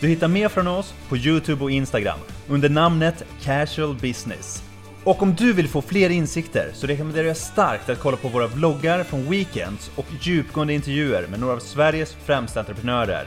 Du 0.00 0.08
hittar 0.08 0.28
mer 0.28 0.48
från 0.48 0.68
oss 0.68 0.94
på 1.08 1.16
Youtube 1.16 1.64
och 1.64 1.70
Instagram 1.70 2.18
under 2.48 2.68
namnet 2.68 3.24
Casual 3.42 3.94
Business. 3.94 4.62
Och 5.04 5.22
om 5.22 5.34
du 5.34 5.52
vill 5.52 5.68
få 5.68 5.82
fler 5.82 6.10
insikter 6.10 6.70
så 6.74 6.86
rekommenderar 6.86 7.26
jag 7.26 7.36
starkt 7.36 7.88
att 7.88 8.00
kolla 8.00 8.16
på 8.16 8.28
våra 8.28 8.46
vloggar 8.46 9.04
från 9.04 9.30
Weekends 9.30 9.90
och 9.96 10.06
djupgående 10.20 10.74
intervjuer 10.74 11.26
med 11.30 11.40
några 11.40 11.54
av 11.54 11.58
Sveriges 11.58 12.16
främsta 12.24 12.60
entreprenörer. 12.60 13.26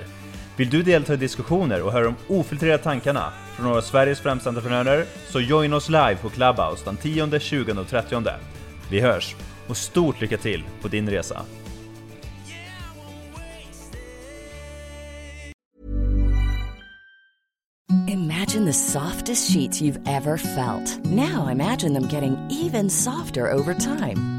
Vill 0.58 0.70
du 0.70 0.84
delta 0.84 1.14
i 1.14 1.18
diskussioner 1.18 1.82
och 1.82 1.92
höra 1.92 2.04
de 2.04 2.16
ofiltrerade 2.28 2.84
tankarna 2.84 3.34
från 3.56 3.66
några 3.66 3.78
av 3.78 3.82
Sveriges 3.82 4.20
främsta 4.20 4.50
entreprenörer 4.50 5.06
så 5.30 5.40
join 5.40 5.74
oss 5.74 5.90
live 5.90 6.18
på 6.22 6.30
Clubhouse 6.30 6.86
den 6.86 6.98
10, 6.98 7.40
20 7.40 7.72
och 7.72 7.88
30. 7.88 8.24
Vi 8.90 9.00
hörs 9.00 9.36
och 9.68 9.78
stort 9.78 10.22
lycka 10.22 10.38
till 10.38 10.64
på 10.82 10.88
din 10.88 11.10
resa! 11.10 11.42
Imagine 18.08 18.66
the 18.66 18.74
softest 18.74 19.52
sheets 19.52 19.82
you've 19.82 20.00
ever 20.08 20.38
felt. 20.38 21.06
Now 21.06 21.52
imagine 21.52 21.94
them 21.94 22.08
getting 22.10 22.38
even 22.50 22.90
softer 22.90 23.54
over 23.54 23.74
time. 23.74 24.37